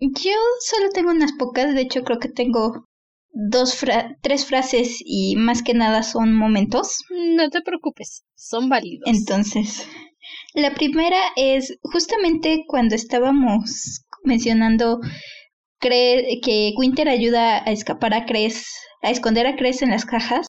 [0.01, 2.87] Yo solo tengo unas pocas, de hecho creo que tengo
[3.33, 7.03] dos fra tres frases y más que nada son momentos.
[7.11, 9.03] No te preocupes, son válidos.
[9.05, 9.87] Entonces,
[10.55, 14.99] la primera es justamente cuando estábamos mencionando
[15.79, 18.65] que Winter ayuda a escapar a Cres,
[19.03, 20.47] a esconder a Cres en las cajas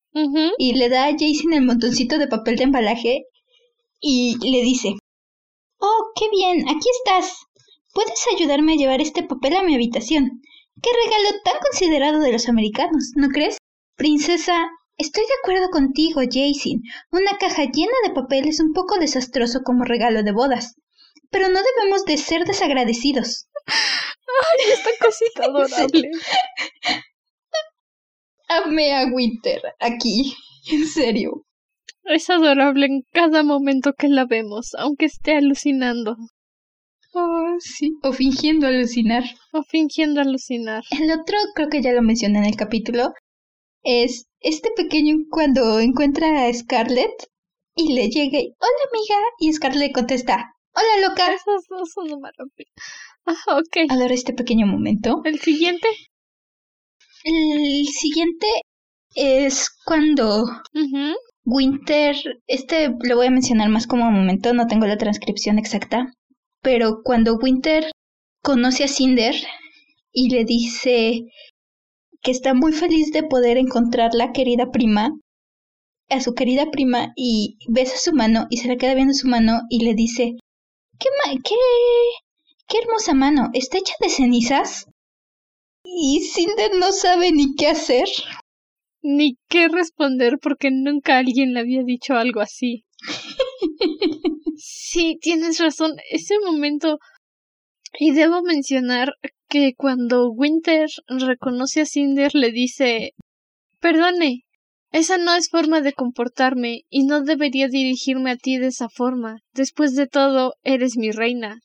[0.58, 3.24] y le da a Jason el montoncito de papel de embalaje
[4.00, 4.94] y le dice,
[5.78, 7.36] Oh, qué bien, aquí estás.
[7.92, 10.40] ¿Puedes ayudarme a llevar este papel a mi habitación?
[10.82, 13.58] Qué regalo tan considerado de los americanos, ¿no crees?
[13.96, 16.80] Princesa, estoy de acuerdo contigo, Jason.
[17.10, 20.76] Una caja llena de papel es un poco desastroso como regalo de bodas.
[21.30, 23.48] Pero no debemos de ser desagradecidos.
[23.66, 26.10] Ay, esta cosita adorable.
[28.48, 30.34] Amé a Winter aquí,
[30.70, 31.44] en serio.
[32.04, 36.16] Es adorable en cada momento que la vemos, aunque esté alucinando.
[37.14, 37.98] Oh, sí.
[38.02, 39.24] O fingiendo alucinar.
[39.52, 40.82] O fingiendo alucinar.
[40.90, 43.12] El otro, creo que ya lo mencioné en el capítulo,
[43.82, 47.28] es este pequeño cuando encuentra a Scarlett
[47.74, 51.32] y le llega y, hola amiga, y Scarlett contesta, hola loca.
[51.32, 52.72] Esos dos son maravillosos.
[53.26, 53.90] Ah, ok.
[53.90, 55.20] Adoro este pequeño momento.
[55.24, 55.88] ¿El siguiente?
[57.24, 58.46] El siguiente
[59.14, 60.44] es cuando.
[61.44, 62.16] Winter,
[62.46, 66.06] este lo voy a mencionar más como momento, no tengo la transcripción exacta,
[66.62, 67.90] pero cuando Winter
[68.42, 69.34] conoce a Cinder
[70.12, 71.24] y le dice
[72.22, 75.10] que está muy feliz de poder encontrar la querida prima,
[76.08, 79.60] a su querida prima, y besa su mano y se la queda viendo su mano
[79.68, 80.36] y le dice,
[80.98, 81.54] ¿qué, ma qué,
[82.68, 83.50] qué hermosa mano?
[83.54, 84.86] ¿Está hecha de cenizas?
[85.84, 88.06] Y Cinder no sabe ni qué hacer.
[89.02, 92.84] Ni qué responder porque nunca alguien le había dicho algo así.
[94.56, 95.92] Sí, tienes razón.
[96.10, 96.98] Ese momento.
[97.98, 99.14] Y debo mencionar
[99.48, 103.12] que cuando Winter reconoce a Cinder le dice
[103.80, 104.44] Perdone,
[104.92, 109.40] esa no es forma de comportarme y no debería dirigirme a ti de esa forma.
[109.52, 111.60] Después de todo, eres mi reina.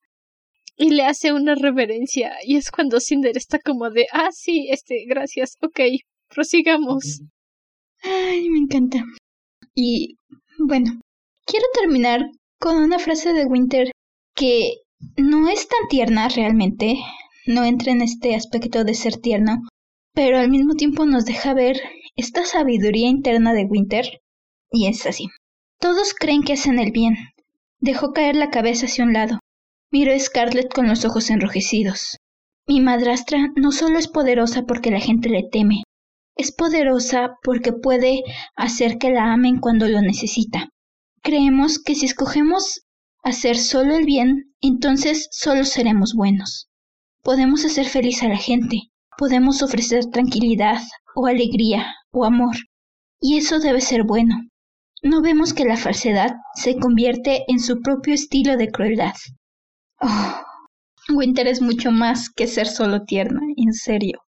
[0.75, 5.05] Y le hace una reverencia y es cuando Cinder está como de Ah, sí, este,
[5.07, 5.79] gracias, ok,
[6.29, 7.21] prosigamos.
[8.01, 9.03] Ay, me encanta.
[9.73, 10.17] Y
[10.59, 11.01] bueno,
[11.47, 12.29] quiero terminar
[12.59, 13.91] con una frase de Winter
[14.35, 14.73] que
[15.15, 16.97] no es tan tierna realmente,
[17.45, 19.61] no entra en este aspecto de ser tierno,
[20.13, 21.81] pero al mismo tiempo nos deja ver
[22.15, 24.05] esta sabiduría interna de Winter.
[24.69, 25.27] Y es así.
[25.79, 27.15] Todos creen que hacen el bien.
[27.79, 29.39] Dejó caer la cabeza hacia un lado.
[29.91, 32.17] Miró a Scarlett con los ojos enrojecidos.
[32.67, 35.83] Mi madrastra no solo es poderosa porque la gente le teme,
[36.35, 38.23] es poderosa porque puede
[38.55, 40.69] hacer que la amen cuando lo necesita.
[41.27, 42.85] Creemos que si escogemos
[43.21, 46.69] hacer solo el bien, entonces solo seremos buenos.
[47.21, 48.83] Podemos hacer feliz a la gente,
[49.17, 50.79] podemos ofrecer tranquilidad
[51.15, 52.55] o alegría o amor,
[53.19, 54.35] y eso debe ser bueno.
[55.03, 59.15] No vemos que la falsedad se convierte en su propio estilo de crueldad.
[59.99, 60.41] Oh,
[61.13, 64.21] Winter es mucho más que ser solo tierna, en serio.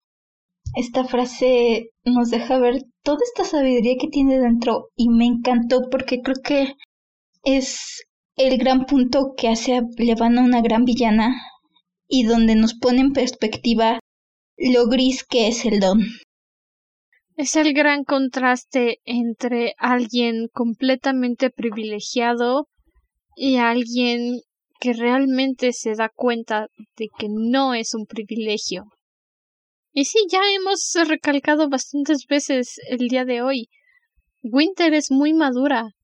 [0.75, 6.21] Esta frase nos deja ver toda esta sabiduría que tiene dentro y me encantó porque
[6.23, 6.75] creo que
[7.57, 8.05] es
[8.37, 11.35] el gran punto que hace a Levana una gran villana
[12.07, 14.01] y donde nos pone en perspectiva
[14.59, 16.01] lo gris que es el don.
[17.37, 22.69] Es el gran contraste entre alguien completamente privilegiado
[23.35, 24.41] y alguien
[24.81, 26.67] que realmente se da cuenta
[26.97, 28.85] de que no es un privilegio.
[29.93, 33.69] Y sí, ya hemos recalcado bastantes veces el día de hoy.
[34.43, 35.95] Winter es muy madura,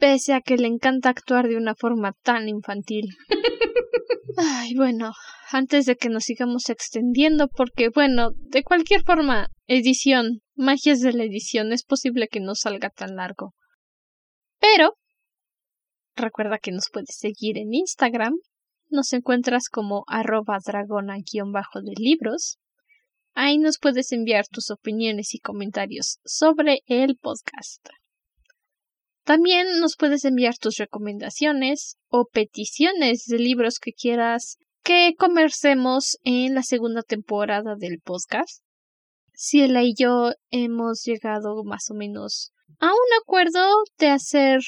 [0.00, 3.10] pese a que le encanta actuar de una forma tan infantil.
[4.36, 5.12] Ay, bueno,
[5.52, 11.24] antes de que nos sigamos extendiendo, porque bueno, de cualquier forma, edición, magias de la
[11.24, 13.54] edición, es posible que no salga tan largo.
[14.58, 14.94] Pero,
[16.16, 18.34] recuerda que nos puedes seguir en Instagram,
[18.88, 22.58] nos encuentras como arroba dragona-de libros.
[23.34, 27.86] Ahí nos puedes enviar tus opiniones y comentarios sobre el podcast.
[29.30, 36.56] También nos puedes enviar tus recomendaciones o peticiones de libros que quieras que conversemos en
[36.56, 38.64] la segunda temporada del podcast.
[39.32, 42.50] Si ella y yo hemos llegado más o menos
[42.80, 43.64] a un acuerdo
[43.98, 44.62] de hacer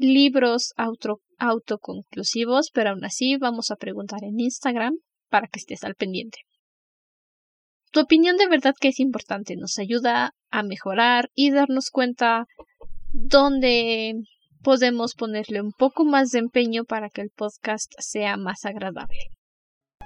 [0.00, 4.94] libros auto autoconclusivos, pero aún así vamos a preguntar en Instagram
[5.28, 6.38] para que estés al pendiente.
[7.92, 12.46] Tu opinión de verdad que es importante, nos ayuda a mejorar y darnos cuenta
[13.28, 14.14] dónde
[14.62, 19.18] podemos ponerle un poco más de empeño para que el podcast sea más agradable.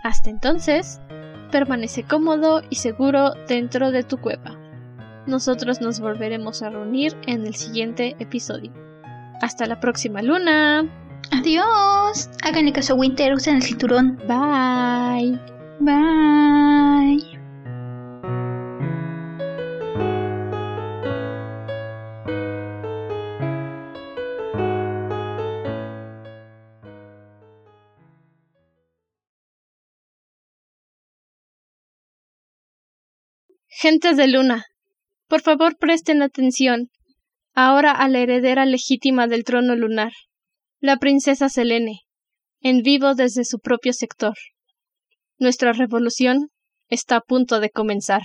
[0.02, 1.00] Hasta entonces,
[1.50, 4.58] permanece cómodo y seguro dentro de tu cueva.
[5.26, 8.72] Nosotros nos volveremos a reunir en el siguiente episodio.
[9.40, 10.88] Hasta la próxima luna.
[11.30, 12.30] Adiós.
[12.42, 14.16] Háganle caso a Winter, usen el cinturón.
[14.26, 15.38] Bye.
[15.80, 17.41] Bye.
[33.82, 34.66] Gentes de Luna,
[35.26, 36.90] por favor presten atención
[37.52, 40.12] ahora a la heredera legítima del trono lunar,
[40.78, 42.02] la princesa Selene,
[42.60, 44.34] en vivo desde su propio sector.
[45.36, 46.50] Nuestra revolución
[46.86, 48.22] está a punto de comenzar.